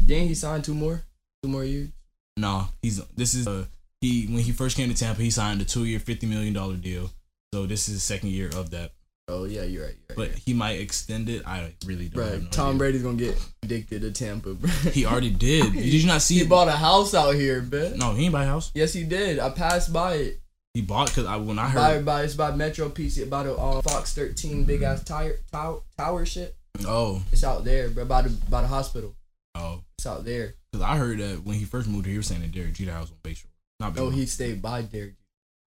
Didn't 0.05 0.27
he 0.27 0.35
sign 0.35 0.61
two 0.61 0.73
more? 0.73 1.01
Two 1.41 1.47
more 1.47 1.63
years? 1.63 1.87
No, 2.35 2.67
he's 2.81 3.01
this 3.15 3.33
is 3.35 3.47
uh 3.47 3.63
he 4.01 4.25
when 4.27 4.39
he 4.43 4.51
first 4.51 4.75
came 4.75 4.89
to 4.89 4.95
Tampa, 4.95 5.21
he 5.21 5.29
signed 5.31 5.61
a 5.61 5.65
two 5.65 5.85
year, 5.85 5.99
50 5.99 6.27
million 6.27 6.53
dollar 6.53 6.75
deal. 6.75 7.09
So 7.53 7.65
this 7.65 7.87
is 7.87 7.95
the 7.95 7.99
second 8.01 8.29
year 8.29 8.49
of 8.55 8.71
that. 8.71 8.91
Oh 9.27 9.45
yeah, 9.45 9.63
you're 9.63 9.85
right. 9.85 9.95
You're 10.09 10.15
But 10.15 10.29
right. 10.29 10.37
he 10.39 10.53
might 10.53 10.79
extend 10.79 11.29
it. 11.29 11.43
I 11.47 11.73
really 11.85 12.09
don't. 12.09 12.23
Have 12.27 12.43
no 12.43 12.49
Tom 12.49 12.67
idea. 12.69 12.77
Brady's 12.79 13.03
gonna 13.03 13.17
get 13.17 13.37
addicted 13.63 14.01
to 14.01 14.11
Tampa, 14.11 14.53
bro. 14.55 14.69
He 14.91 15.05
already 15.05 15.29
did. 15.29 15.71
Did 15.73 15.85
you 15.85 16.07
not 16.07 16.21
see 16.21 16.35
He 16.35 16.41
it? 16.41 16.49
bought 16.49 16.67
a 16.67 16.71
house 16.73 17.13
out 17.13 17.35
here, 17.35 17.61
bitch. 17.61 17.95
No, 17.97 18.13
he 18.13 18.25
ain't 18.25 18.33
buy 18.33 18.43
a 18.43 18.47
house. 18.47 18.71
Yes, 18.73 18.93
he 18.93 19.03
did. 19.03 19.39
I 19.39 19.49
passed 19.51 19.93
by 19.93 20.15
it. 20.15 20.41
He 20.73 20.81
bought 20.81 21.09
because 21.09 21.25
I 21.25 21.35
when 21.37 21.59
I 21.59 21.69
heard. 21.69 22.05
By, 22.05 22.19
by 22.19 22.23
it's 22.23 22.33
by 22.33 22.51
Metro 22.55 22.89
PC 22.89 23.23
about 23.23 23.45
a 23.45 23.53
uh, 23.55 23.81
Fox 23.81 24.13
13 24.13 24.63
big 24.63 24.81
ass 24.81 25.03
tire 25.03 25.37
tower 25.51 25.81
tower 25.97 26.25
shit. 26.25 26.55
Oh, 26.87 27.21
It's 27.31 27.43
out 27.43 27.63
there, 27.65 27.89
bro. 27.89 28.05
By 28.05 28.23
the 28.23 28.29
by 28.49 28.61
the 28.61 28.67
hospital. 28.67 29.13
oh, 29.55 29.81
It's 29.97 30.07
out 30.07 30.23
there. 30.25 30.55
because 30.71 30.83
I 30.85 30.97
heard 30.97 31.19
that 31.19 31.43
when 31.45 31.57
he 31.57 31.65
first 31.65 31.87
moved 31.87 32.05
here, 32.05 32.13
he 32.13 32.17
was 32.17 32.27
saying 32.27 32.41
that 32.41 32.51
Derek 32.53 32.73
Jeter 32.73 32.91
house 32.93 33.11
on 33.11 33.17
Bayshore. 33.23 33.45
Not 33.81 33.95
No, 33.95 34.09
he 34.11 34.27
stayed 34.27 34.61
by 34.61 34.83
Derek. 34.83 35.15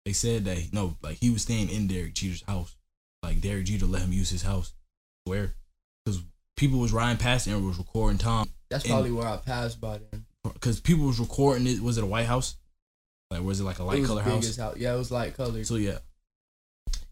They 0.05 0.13
said 0.13 0.45
that 0.45 0.71
no, 0.73 0.97
like 1.03 1.17
he 1.17 1.31
was 1.31 1.43
staying 1.43 1.71
in 1.71 1.87
Derek 1.87 2.13
Jeter's 2.13 2.43
house. 2.43 2.77
Like 3.23 3.41
Derek 3.41 3.65
Jeter 3.65 3.87
let 3.87 4.03
him 4.03 4.13
use 4.13 4.29
his 4.29 4.43
house. 4.43 4.75
Where? 5.25 5.55
Because 6.05 6.21
people 6.57 6.79
was 6.79 6.93
riding 6.93 7.17
past 7.17 7.47
and 7.47 7.67
was 7.67 7.79
recording 7.79 8.19
Tom. 8.19 8.51
That's 8.69 8.85
And- 8.85 8.93
probably 8.93 9.13
where 9.13 9.27
I 9.27 9.39
passed 9.39 9.81
by 9.81 9.99
then. 10.11 10.27
Because 10.45 10.79
people 10.81 11.07
was 11.07 11.21
recording 11.21 11.67
it. 11.67 11.81
Was 11.81 11.97
it 11.97 12.05
a 12.05 12.07
White 12.07 12.27
House? 12.27 12.57
Like 13.31 13.43
was 13.43 13.61
it 13.61 13.65
like 13.65 13.79
a 13.79 13.85
light 13.85 14.05
color 14.05 14.21
house? 14.23 14.57
house. 14.57 14.77
Yeah, 14.77 14.95
it 14.95 14.99
was 14.99 15.11
light 15.11 15.35
colored. 15.35 15.67
So 15.67 15.77
yeah, 15.77 15.99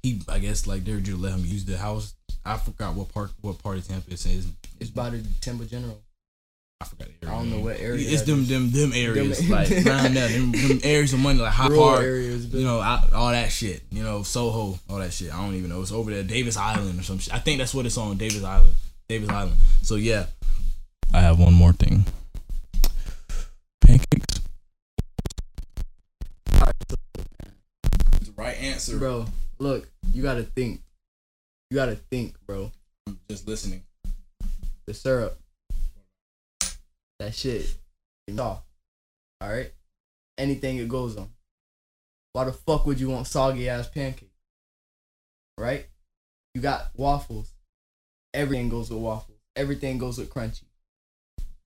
he 0.03 0.21
I 0.29 0.39
guess 0.39 0.67
like 0.67 0.85
Derek 0.85 1.05
Jeter 1.05 1.17
let 1.17 1.33
him 1.33 1.47
use 1.47 1.65
the 1.65 1.79
house. 1.79 2.15
I 2.45 2.59
forgot 2.59 2.95
what 2.95 3.09
part 3.15 3.31
what 3.41 3.63
part 3.63 3.79
of 3.79 3.89
Tampa 3.89 4.13
it 4.13 4.19
says. 4.19 4.47
It's 4.79 4.91
by 4.91 5.11
the 5.11 5.25
Tampa 5.41 5.65
General. 5.65 6.03
I 6.81 6.85
forgot 6.87 7.09
the 7.21 7.29
I 7.29 7.33
don't 7.33 7.51
know 7.51 7.61
what 7.61 7.79
area 7.79 8.09
It's 8.09 8.23
them 8.23 8.47
them 8.47 8.71
them 8.71 8.93
areas 8.95 9.39
Them- 9.39 9.51
like 9.51 9.71
around 9.87 10.15
there. 10.15 10.29
Them, 10.29 10.53
them 10.53 10.81
areas 10.83 11.13
of 11.13 11.21
money 11.21 11.39
like 11.39 11.53
High 11.53 11.69
Rural 11.69 11.83
Park. 11.85 12.03
areas, 12.03 12.47
you 12.47 12.65
know, 12.65 12.81
out, 12.81 13.13
all 13.13 13.31
that 13.31 13.53
shit. 13.53 13.83
You 13.91 14.03
know, 14.03 14.23
Soho, 14.23 14.79
all 14.89 14.99
that 14.99 15.13
shit. 15.13 15.33
I 15.33 15.45
don't 15.45 15.55
even 15.57 15.69
know. 15.71 15.83
It's 15.83 15.93
over 15.93 16.11
there, 16.11 16.23
Davis 16.23 16.57
Island 16.57 16.99
or 16.99 17.03
some 17.03 17.19
shit. 17.19 17.35
I 17.35 17.39
think 17.39 17.59
that's 17.59 17.75
what 17.75 17.85
it's 17.87 17.99
on, 17.99 18.17
Davis 18.17 18.43
Island. 18.43 18.75
Davis 19.09 19.29
Island. 19.29 19.57
So 19.83 19.97
yeah. 19.97 20.27
I 21.13 21.21
have 21.21 21.39
one 21.39 21.53
more 21.53 21.73
thing. 21.73 22.05
Pancakes. 23.83 24.41
The 28.21 28.33
right 28.37 28.57
answer. 28.59 28.99
bro, 28.99 29.27
look, 29.59 29.89
you 30.15 30.23
gotta 30.23 30.45
think. 30.45 30.81
You 31.71 31.75
gotta 31.77 31.97
think, 31.97 32.35
bro. 32.47 32.71
I'm 33.07 33.19
just 33.29 33.47
listening. 33.47 33.83
The 34.87 34.95
syrup. 34.95 35.37
That 37.21 37.35
shit. 37.35 37.73
All 39.43 39.51
right? 39.51 39.71
Anything 40.39 40.79
it 40.79 40.89
goes 40.89 41.19
on. 41.19 41.29
Why 42.33 42.45
the 42.45 42.53
fuck 42.53 42.87
would 42.87 42.99
you 42.99 43.11
want 43.11 43.27
soggy 43.27 43.69
ass 43.69 43.89
pancake? 43.89 44.33
Right? 45.59 45.87
You 46.55 46.63
got 46.63 46.91
waffles. 46.97 47.53
Everything 48.33 48.71
goes 48.71 48.91
with 48.91 49.01
waffles. 49.01 49.37
Everything 49.55 49.99
goes 49.99 50.17
with 50.17 50.33
crunchy. 50.33 50.63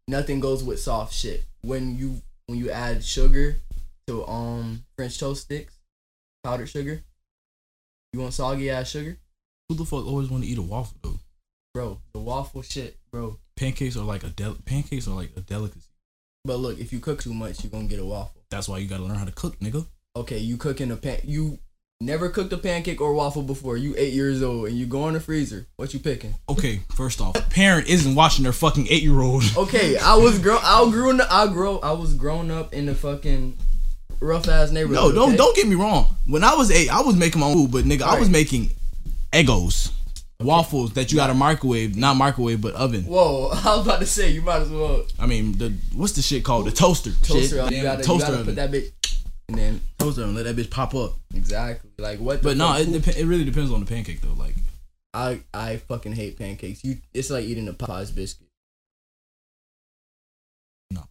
Nothing 0.08 0.40
goes 0.40 0.64
with 0.64 0.80
soft 0.80 1.14
shit. 1.14 1.44
When 1.62 1.96
you 1.96 2.20
when 2.46 2.58
you 2.58 2.70
add 2.70 3.04
sugar 3.04 3.56
to 4.08 4.26
um 4.26 4.84
French 4.96 5.18
toast 5.18 5.42
sticks, 5.42 5.78
powdered 6.42 6.68
sugar. 6.68 7.04
You 8.12 8.20
want 8.20 8.34
soggy 8.34 8.70
ass 8.70 8.90
sugar, 8.90 9.18
Who 9.68 9.76
the 9.76 9.84
fuck 9.84 10.04
always 10.04 10.30
want 10.30 10.42
to 10.42 10.48
eat 10.48 10.58
a 10.58 10.62
waffle 10.62 10.98
though? 11.02 11.20
bro? 11.72 12.00
The 12.12 12.20
waffle 12.20 12.62
shit, 12.62 12.96
bro. 13.12 13.38
Pancakes 13.56 13.96
are 13.96 14.04
like 14.04 14.24
a 14.24 14.28
del- 14.28 14.58
pancakes 14.64 15.06
are 15.06 15.14
like 15.14 15.30
a 15.36 15.40
delicacy. 15.40 15.88
But 16.44 16.56
look, 16.56 16.78
if 16.78 16.92
you 16.92 17.00
cook 17.00 17.22
too 17.22 17.32
much, 17.32 17.62
you're 17.62 17.70
gonna 17.70 17.84
get 17.84 18.00
a 18.00 18.04
waffle. 18.04 18.42
That's 18.50 18.68
why 18.68 18.78
you 18.78 18.88
gotta 18.88 19.04
learn 19.04 19.16
how 19.16 19.24
to 19.24 19.32
cook, 19.32 19.58
nigga. 19.60 19.86
Okay, 20.16 20.38
you 20.38 20.56
cooking 20.56 20.90
a 20.90 20.96
pan. 20.96 21.20
You 21.24 21.58
never 22.00 22.28
cooked 22.28 22.52
a 22.52 22.58
pancake 22.58 23.00
or 23.00 23.14
waffle 23.14 23.42
before. 23.42 23.76
You 23.76 23.94
eight 23.96 24.12
years 24.12 24.42
old 24.42 24.68
and 24.68 24.76
you 24.76 24.86
go 24.86 25.08
in 25.08 25.14
the 25.14 25.20
freezer. 25.20 25.66
What 25.76 25.94
you 25.94 26.00
picking? 26.00 26.34
Okay, 26.48 26.80
first 26.94 27.20
off, 27.20 27.34
parent 27.50 27.88
isn't 27.88 28.14
watching 28.14 28.42
their 28.42 28.52
fucking 28.52 28.88
eight 28.90 29.02
year 29.02 29.20
old. 29.20 29.44
Okay, 29.56 29.96
I 29.96 30.16
was 30.16 30.38
grown. 30.38 30.58
I 30.62 30.88
grew. 30.90 31.20
I 31.30 31.46
grow. 31.46 31.78
I 31.78 31.92
was 31.92 32.14
grown 32.14 32.50
up 32.50 32.74
in 32.74 32.86
the 32.86 32.94
fucking 32.94 33.56
rough 34.20 34.48
ass 34.48 34.70
neighborhood. 34.70 34.96
No, 34.96 35.12
don't 35.12 35.28
okay? 35.30 35.36
don't 35.36 35.56
get 35.56 35.68
me 35.68 35.76
wrong. 35.76 36.16
When 36.26 36.44
I 36.44 36.54
was 36.54 36.70
eight, 36.70 36.90
I 36.90 37.00
was 37.00 37.16
making 37.16 37.40
my 37.40 37.46
own 37.46 37.54
food, 37.54 37.72
but 37.72 37.84
nigga, 37.84 38.02
I 38.02 38.18
was 38.18 38.28
making 38.28 38.70
Eggos, 39.32 39.90
waffles 40.40 40.92
that 40.94 41.10
you 41.12 41.16
got 41.16 41.28
to 41.28 41.34
microwave, 41.34 41.96
not 41.96 42.16
microwave, 42.16 42.60
but 42.60 42.74
oven. 42.74 43.04
Whoa, 43.04 43.50
I 43.52 43.76
was 43.76 43.86
about 43.86 44.00
to 44.00 44.06
say 44.06 44.30
you 44.30 44.42
might 44.42 44.62
as 44.62 44.70
well 44.70 45.04
I 45.18 45.26
mean, 45.26 45.52
the 45.58 45.72
what's 45.94 46.12
the 46.12 46.22
shit 46.22 46.44
called? 46.44 46.66
The 46.66 46.72
toaster. 46.72 47.10
toaster. 47.22 47.62
Shit. 47.64 47.72
You 47.72 47.82
gotta, 47.82 47.98
you 47.98 48.04
toaster 48.04 48.26
gotta 48.26 48.40
oven. 48.40 48.46
put 48.46 48.54
that 48.56 48.70
bitch, 48.70 49.18
and 49.48 49.58
then 49.58 49.80
toaster 49.98 50.22
oven. 50.22 50.34
Let 50.34 50.44
that 50.44 50.56
bitch 50.56 50.70
pop 50.70 50.94
up. 50.94 51.14
exactly 51.34 51.90
like 51.98 52.18
what. 52.18 52.42
But 52.42 52.56
no, 52.56 52.74
it 52.76 52.86
dep- 52.90 53.16
it 53.16 53.26
really 53.26 53.44
depends 53.44 53.70
on 53.72 53.80
the 53.80 53.86
pancake 53.86 54.20
though. 54.20 54.32
Like, 54.34 54.54
I 55.12 55.40
I 55.52 55.76
fucking 55.76 56.12
hate 56.12 56.38
pancakes. 56.38 56.84
You, 56.84 56.96
it's 57.12 57.30
like 57.30 57.44
eating 57.44 57.68
a 57.68 57.72
Popeyes 57.72 58.14
biscuit. 58.14 58.48
no. 60.90 61.04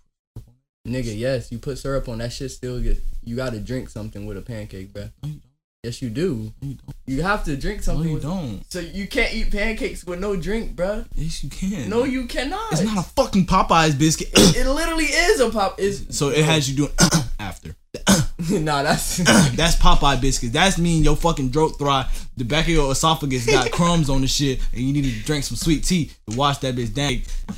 Nigga, 0.88 1.18
yes, 1.18 1.52
you 1.52 1.60
put 1.60 1.78
syrup 1.78 2.10
on 2.10 2.18
that 2.18 2.34
shit. 2.34 2.52
Still 2.52 2.80
get. 2.82 3.02
You 3.24 3.36
gotta 3.38 3.60
drink 3.60 3.90
something 3.90 4.26
with 4.26 4.38
a 4.38 4.42
pancake, 4.42 4.92
bro. 4.94 5.10
No, 5.24 5.30
you. 5.30 5.40
Yes, 5.84 6.02
you 6.02 6.10
do. 6.10 6.54
You. 6.62 6.78
You 7.06 7.22
have 7.24 7.44
to 7.44 7.58
drink 7.58 7.84
something. 7.84 8.06
No, 8.08 8.14
you 8.14 8.20
don't. 8.22 8.62
So 8.72 8.80
you 8.80 9.06
can't 9.06 9.34
eat 9.34 9.52
pancakes 9.52 10.06
with 10.06 10.18
no 10.22 10.38
drink, 10.38 10.78
bruh. 10.78 11.06
Yes, 11.14 11.44
you 11.44 11.50
can. 11.50 11.90
No, 11.90 12.06
you 12.06 12.26
cannot. 12.26 12.72
It's 12.72 12.82
not 12.84 13.00
a 13.06 13.10
fucking 13.10 13.46
Popeyes 13.48 14.00
biscuit. 14.00 14.30
it 14.34 14.66
literally 14.66 15.04
is 15.04 15.42
a 15.42 15.50
pop. 15.50 15.82
Is 15.82 16.06
so 16.18 16.30
it 16.30 16.46
has 16.46 16.70
you 16.70 16.78
doing 16.78 16.92
after. 17.40 17.76
nah, 18.50 18.82
that's 18.84 19.18
That's 19.58 19.76
Popeye 19.76 20.22
biscuits. 20.22 20.54
That's 20.54 20.78
mean 20.78 21.04
your 21.04 21.18
fucking 21.18 21.52
throat 21.52 21.78
thrive. 21.78 22.30
The 22.38 22.46
back 22.46 22.64
of 22.64 22.70
your 22.70 22.90
esophagus 22.94 23.46
got 23.46 23.70
crumbs 23.74 24.10
on 24.10 24.22
the 24.22 24.28
shit, 24.28 24.62
and 24.72 24.82
you 24.82 24.94
need 24.94 25.04
to 25.04 25.24
drink 25.26 25.44
some 25.44 25.58
sweet 25.58 25.84
tea 25.84 26.12
to 26.30 26.38
wash 26.38 26.60
that 26.60 26.76
bitch 26.76 26.94
down. 26.94 27.16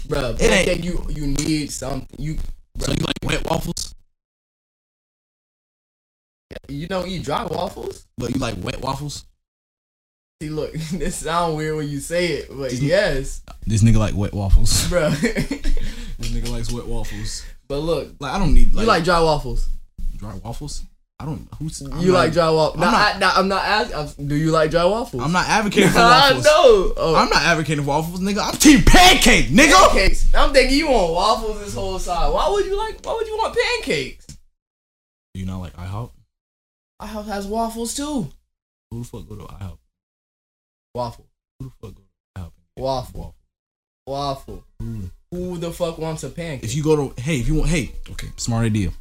bruh. 0.08 0.36
It 0.42 0.68
ain't- 0.68 0.84
you 0.84 1.06
you 1.12 1.28
need 1.28 1.72
something. 1.72 2.08
You 2.18 2.38
So 2.80 2.92
you 2.92 3.06
like 3.06 3.14
wet 3.24 3.48
waffles, 3.52 3.85
you 6.70 6.88
don't 6.88 7.08
eat 7.08 7.24
dry 7.24 7.46
waffles. 7.46 8.06
but 8.18 8.34
you 8.34 8.40
like 8.40 8.56
wet 8.62 8.82
waffles. 8.82 9.26
See, 10.42 10.50
look, 10.50 10.74
this 10.94 11.16
sound 11.18 11.56
weird 11.56 11.78
when 11.78 11.88
you 11.90 12.00
say 12.00 12.28
it, 12.28 12.48
but 12.50 12.70
Just- 12.70 12.82
yes, 12.82 13.42
This 13.66 13.84
nigga 13.84 13.98
like 13.98 14.16
wet 14.16 14.34
waffles. 14.34 14.88
Bro. 14.90 15.10
This 16.18 16.30
nigga 16.32 16.50
likes 16.50 16.72
wet 16.72 16.86
waffles. 16.88 17.44
but 17.68 17.80
look, 17.80 18.14
Like 18.20 18.34
I 18.34 18.40
don't 18.40 18.54
need 18.54 18.74
like, 18.74 18.84
you 18.84 18.88
like 18.88 19.04
dry 19.04 19.20
waffles. 19.22 19.68
dry 20.18 20.34
waffles. 20.44 20.82
I 21.20 21.26
don't. 21.26 21.48
Who's 21.60 21.82
I'm 21.82 22.00
you 22.02 22.12
not- 22.12 22.18
like 22.20 22.34
dry 22.34 22.50
waffles? 22.50 22.80
Not- 22.82 23.16
I, 23.16 23.20
nah, 23.20 23.32
I'm 23.36 23.48
not 23.48 23.64
asking. 23.66 24.28
Do 24.28 24.36
you 24.36 24.52
like 24.52 24.70
dry 24.72 24.84
waffles? 24.86 25.22
I'm 25.24 25.32
not 25.32 25.48
advocating 25.48 25.90
for 25.90 26.00
waffles. 26.00 26.44
know. 26.46 26.94
Oh, 26.98 27.16
I'm 27.18 27.30
not 27.30 27.42
advocating 27.42 27.84
for 27.86 27.90
waffles, 27.90 28.20
nigga. 28.22 28.40
I'm 28.46 28.58
team 28.58 28.82
pancake, 28.86 29.48
nigga. 29.48 29.74
pancakes. 29.90 30.34
I'm 30.36 30.52
thinking 30.54 30.78
you 30.78 30.90
want 30.90 31.14
waffles 31.14 31.60
this 31.60 31.74
whole 31.74 32.00
side. 32.00 32.34
Why 32.34 32.50
would 32.50 32.66
you 32.66 32.78
like? 32.78 33.00
Why 33.06 33.14
would 33.14 33.28
you 33.28 33.38
want 33.38 33.56
pancakes? 33.58 34.28
You 35.34 35.46
not 35.46 35.60
like 35.60 35.74
IHOP? 35.76 36.12
IHOP 37.06 37.26
has 37.26 37.48
waffles 37.48 37.94
too. 37.96 38.28
Who 38.92 39.00
the 39.00 39.06
fuck 39.06 39.28
go 39.28 39.36
to 39.36 39.44
IHOP? 39.44 39.78
Waffle, 40.94 41.26
Who 41.60 41.66
the 41.66 41.72
fuck 41.82 41.96
go 41.96 42.02
to 42.02 42.42
IHOP? 42.42 42.52
waffle, 42.78 43.36
waffle. 44.08 44.64
Who? 44.80 44.86
Mm. 44.86 45.12
Who 45.32 45.58
the 45.58 45.72
fuck 45.72 45.98
wants 45.98 46.24
a 46.24 46.30
pancake? 46.30 46.64
If 46.64 46.76
you 46.76 46.84
go 46.84 46.96
to 47.10 47.22
hey, 47.22 47.40
if 47.40 47.48
you 47.48 47.56
want 47.56 47.70
hey, 47.70 47.92
okay, 48.12 48.28
smart 48.38 48.66
idea. 48.66 48.92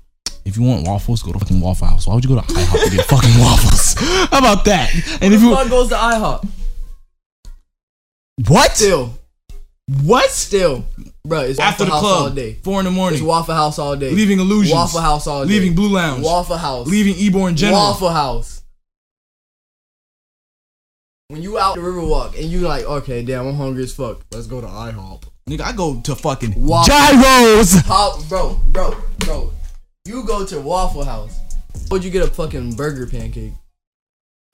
If 0.45 0.57
you 0.59 0.62
want 0.64 0.87
waffles, 0.87 1.23
go 1.23 1.33
to 1.33 1.38
fucking 1.38 1.59
Waffle 1.61 1.87
House. 1.88 2.07
Why 2.07 2.14
would 2.14 2.25
you 2.25 2.29
go 2.35 2.40
to 2.40 2.47
IHOP 2.47 2.85
to 2.90 2.97
get 2.97 3.07
fucking 3.07 3.31
waffles? 3.40 3.95
How 4.31 4.38
about 4.38 4.64
that? 4.67 4.93
And 5.23 5.33
if 5.33 5.40
Who 5.40 5.49
you 5.49 5.51
the 5.51 5.57
fuck 5.57 5.71
goes 5.71 5.88
to 5.88 5.95
IHOP? 5.95 6.49
what? 8.49 8.73
Still, 8.77 9.19
What? 10.03 10.31
still, 10.31 10.85
bro. 11.27 11.40
It's 11.42 11.59
After 11.59 11.85
Waffle 11.85 11.87
the 11.87 11.90
House 11.92 12.01
club, 12.01 12.23
all 12.23 12.31
day. 12.31 12.55
four 12.64 12.81
in 12.81 12.85
the 12.85 12.90
It's 12.90 12.97
morning, 12.97 13.25
Waffle 13.27 13.55
House 13.55 13.79
all 13.79 13.97
day. 13.97 14.11
leaving 14.11 14.40
illusions, 14.40 14.73
Waffle 14.75 15.01
House 15.01 15.27
all 15.27 15.44
day. 15.44 15.49
leaving 15.51 15.75
Blue 15.75 15.88
Lounge, 15.90 16.25
Waffle 16.25 16.57
House. 16.57 16.87
leaving 16.87 17.14
Eborn 17.14 17.55
General. 17.55 17.81
Waffle 17.81 18.09
House. 18.11 18.62
When 21.29 21.42
you 21.42 21.59
out 21.59 21.75
the 21.75 21.81
Riverwalk 21.81 22.38
and 22.38 22.51
you 22.51 22.61
like, 22.61 22.85
okay, 22.85 23.23
damn, 23.23 23.47
I'm 23.47 23.55
hungry 23.57 23.83
as 23.85 23.94
fuck. 23.94 24.20
Let's 24.31 24.47
go 24.47 24.61
to 24.61 24.66
IHOP. 24.66 25.25
Nigga, 25.49 25.61
I 25.62 25.73
go 25.73 26.01
to 26.01 26.14
fucking 26.14 26.55
Waffle- 26.66 26.94
gyros. 26.94 27.83
Pop, 27.83 28.27
bro, 28.29 28.61
bro, 28.68 28.97
bro. 29.18 29.53
You 30.07 30.23
go 30.25 30.44
to 30.47 30.61
Waffle 30.61 31.05
House. 31.05 31.38
Would 31.90 32.05
you 32.05 32.11
get 32.11 32.23
a 32.23 32.31
fucking 32.31 32.75
burger 32.75 33.07
pancake? 33.07 33.53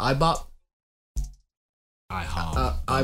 IBOP? 0.01 0.45
IHOP. 2.11 2.57
Uh, 2.57 2.75
I 2.89 3.03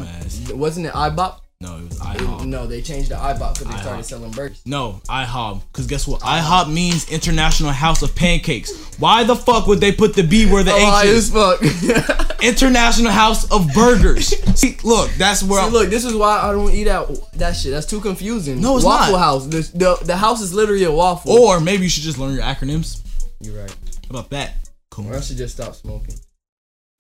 wasn't 0.55 0.87
it 0.87 0.93
IBOP? 0.93 1.41
No, 1.67 1.79
it 1.79 1.89
was 1.89 2.43
It- 2.43 2.47
no, 2.47 2.67
they 2.67 2.81
changed 2.83 3.11
the 3.11 3.17
IBOP 3.17 3.55
because 3.59 3.59
they 3.67 3.75
IHOP. 3.75 3.81
started 3.83 4.05
selling 4.05 4.31
burgers. 4.31 4.61
No, 4.65 5.01
IHOP. 5.09 5.63
Because 5.73 5.87
guess 5.87 6.07
what? 6.07 6.21
IHOP 6.21 6.73
means 6.73 7.11
International 7.11 7.71
House 7.73 8.03
of 8.03 8.15
Pancakes. 8.15 8.71
Why 8.99 9.25
the 9.25 9.35
fuck 9.37 9.67
would 9.67 9.81
they 9.81 9.93
put 9.93 10.15
the 10.15 10.23
B 10.23 10.47
where 10.47 10.63
the 10.63 10.73
Oh, 10.73 11.01
H 11.03 11.07
is? 11.09 11.31
fuck. 11.31 11.61
International 12.43 13.11
House 13.11 13.51
of 13.51 13.73
Burgers. 13.75 14.29
See, 14.61 14.77
look, 14.85 15.11
that's 15.19 15.43
where 15.43 15.61
See, 15.61 15.67
I'm. 15.67 15.73
look, 15.73 15.89
this 15.91 16.05
is 16.05 16.15
why 16.15 16.39
I 16.39 16.53
don't 16.53 16.71
eat 16.73 16.85
that 16.85 17.09
that 17.35 17.53
shit. 17.57 17.73
That's 17.73 17.87
too 17.87 18.01
confusing. 18.01 18.61
No, 18.61 18.77
it's 18.77 18.85
Waffle 18.85 19.13
not. 19.15 19.19
House. 19.19 19.47
The, 19.47 19.61
the 19.75 19.99
the 20.05 20.17
house 20.17 20.41
is 20.41 20.53
literally 20.55 20.85
a 20.85 20.93
waffle. 20.93 21.33
Or 21.33 21.61
maybe 21.61 21.83
you 21.85 21.89
should 21.91 22.05
just 22.05 22.19
learn 22.19 22.35
your 22.35 22.43
acronyms. 22.45 23.03
You're 23.41 23.59
right. 23.61 23.71
How 23.71 24.11
about 24.11 24.31
that? 24.31 24.55
Cool. 24.91 25.09
Or 25.13 25.17
I 25.17 25.21
should 25.21 25.37
just 25.39 25.55
stop 25.57 25.75
smoking. 25.75 26.15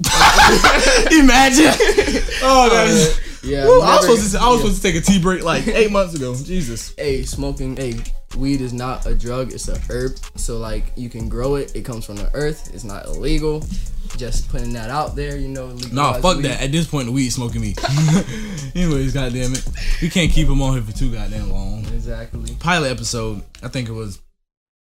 Imagine. 1.10 1.72
Oh, 2.42 2.68
that's. 2.70 3.35
Yeah. 3.46 3.66
Woo, 3.66 3.80
I 3.80 3.96
was 3.96 4.00
supposed 4.02 4.32
to. 4.32 4.38
I 4.40 4.48
was 4.48 4.56
yeah. 4.56 4.62
supposed 4.62 4.82
to 4.82 4.92
take 4.92 4.96
a 4.96 5.00
tea 5.00 5.20
break 5.20 5.42
like 5.44 5.66
eight 5.68 5.90
months 5.90 6.14
ago. 6.14 6.34
Jesus. 6.34 6.94
Hey, 6.96 7.22
smoking. 7.22 7.76
Hey, 7.76 7.94
weed 8.36 8.60
is 8.60 8.72
not 8.72 9.06
a 9.06 9.14
drug. 9.14 9.52
It's 9.52 9.68
a 9.68 9.78
herb. 9.90 10.16
So 10.36 10.58
like, 10.58 10.92
you 10.96 11.08
can 11.08 11.28
grow 11.28 11.54
it. 11.56 11.74
It 11.76 11.84
comes 11.84 12.04
from 12.04 12.16
the 12.16 12.30
earth. 12.34 12.74
It's 12.74 12.84
not 12.84 13.06
illegal. 13.06 13.64
Just 14.16 14.48
putting 14.48 14.72
that 14.72 14.90
out 14.90 15.16
there. 15.16 15.36
You 15.36 15.48
know. 15.48 15.76
Nah, 15.92 16.14
fuck 16.14 16.38
weed. 16.38 16.46
that. 16.46 16.62
At 16.62 16.72
this 16.72 16.86
point, 16.86 17.06
the 17.06 17.12
weed 17.12 17.30
smoking 17.30 17.60
me. 17.60 17.74
Anyways, 18.74 19.12
goddamn 19.12 19.52
it, 19.54 19.68
we 20.02 20.08
can't 20.10 20.30
keep 20.30 20.48
him 20.48 20.60
on 20.62 20.74
here 20.74 20.82
for 20.82 20.92
too 20.92 21.12
goddamn 21.12 21.50
long. 21.50 21.84
Exactly. 21.86 22.54
Pilot 22.56 22.90
episode. 22.90 23.42
I 23.62 23.68
think 23.68 23.88
it 23.88 23.92
was. 23.92 24.20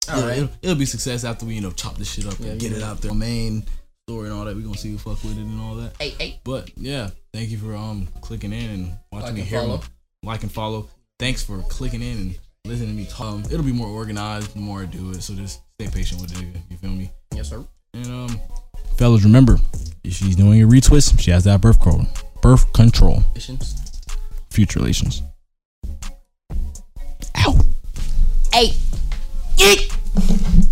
All 0.10 0.18
yeah, 0.20 0.26
right. 0.26 0.38
it'll, 0.38 0.50
it'll 0.64 0.76
be 0.76 0.86
success 0.86 1.24
after 1.24 1.46
we 1.46 1.54
you 1.54 1.62
know 1.62 1.70
chop 1.72 1.96
this 1.96 2.12
shit 2.12 2.26
up 2.26 2.34
Yeah, 2.40 2.52
and 2.52 2.60
get 2.60 2.72
yeah. 2.72 2.78
it 2.78 2.84
out 2.84 3.02
there. 3.02 3.14
Main 3.14 3.64
story 4.12 4.30
and 4.30 4.38
all 4.38 4.46
that. 4.46 4.56
We 4.56 4.62
gonna 4.62 4.78
see 4.78 4.92
who 4.92 4.98
fuck 4.98 5.24
with 5.24 5.38
it 5.38 5.42
and 5.42 5.62
all 5.62 5.76
that. 5.76 5.94
Hey, 5.98 6.10
hey. 6.10 6.40
But 6.44 6.70
yeah, 6.76 7.12
thank 7.34 7.50
you 7.50 7.58
for 7.58 7.76
um 7.76 8.08
clicking 8.20 8.52
in 8.52 8.70
and 8.70 8.98
watching 9.12 9.28
Like 9.28 9.36
me 9.36 9.42
hear 9.42 9.60
follow. 9.62 9.82
Like 10.24 10.44
and 10.44 10.52
follow. 10.52 10.90
Thanks 11.18 11.44
for 11.44 11.62
clicking 11.70 12.02
in 12.02 12.18
and 12.18 12.40
listening 12.66 12.90
to 12.90 12.96
me 12.96 13.06
talk. 13.06 13.34
Um, 13.34 13.44
it'll 13.46 13.64
be 13.64 13.72
more 13.72 13.88
organized 13.88 14.54
the 14.54 14.60
more 14.60 14.82
I 14.82 14.86
do 14.86 15.12
it. 15.12 15.22
So 15.22 15.34
just 15.34 15.62
stay 15.80 15.90
patient 15.90 16.22
with 16.22 16.38
it. 16.38 16.46
You 16.70 16.78
feel 16.78 16.90
me? 16.90 17.10
Yes, 17.34 17.50
sir. 17.50 17.64
And 17.94 18.08
um, 18.08 18.42
fellas, 18.98 19.24
remember 19.24 19.58
if 20.04 20.14
she's 20.14 20.36
doing 20.36 20.62
a 20.62 20.68
retwist, 20.68 21.20
she 21.20 21.32
has 21.32 21.46
that 21.46 21.62
birth 21.62 21.80
control. 21.80 22.06
Birth 22.42 22.74
control. 22.74 23.24
Future 24.50 24.80
relations. 24.80 25.22
Ow. 27.38 27.60
Hey. 28.52 28.74
Yeet. 29.56 30.68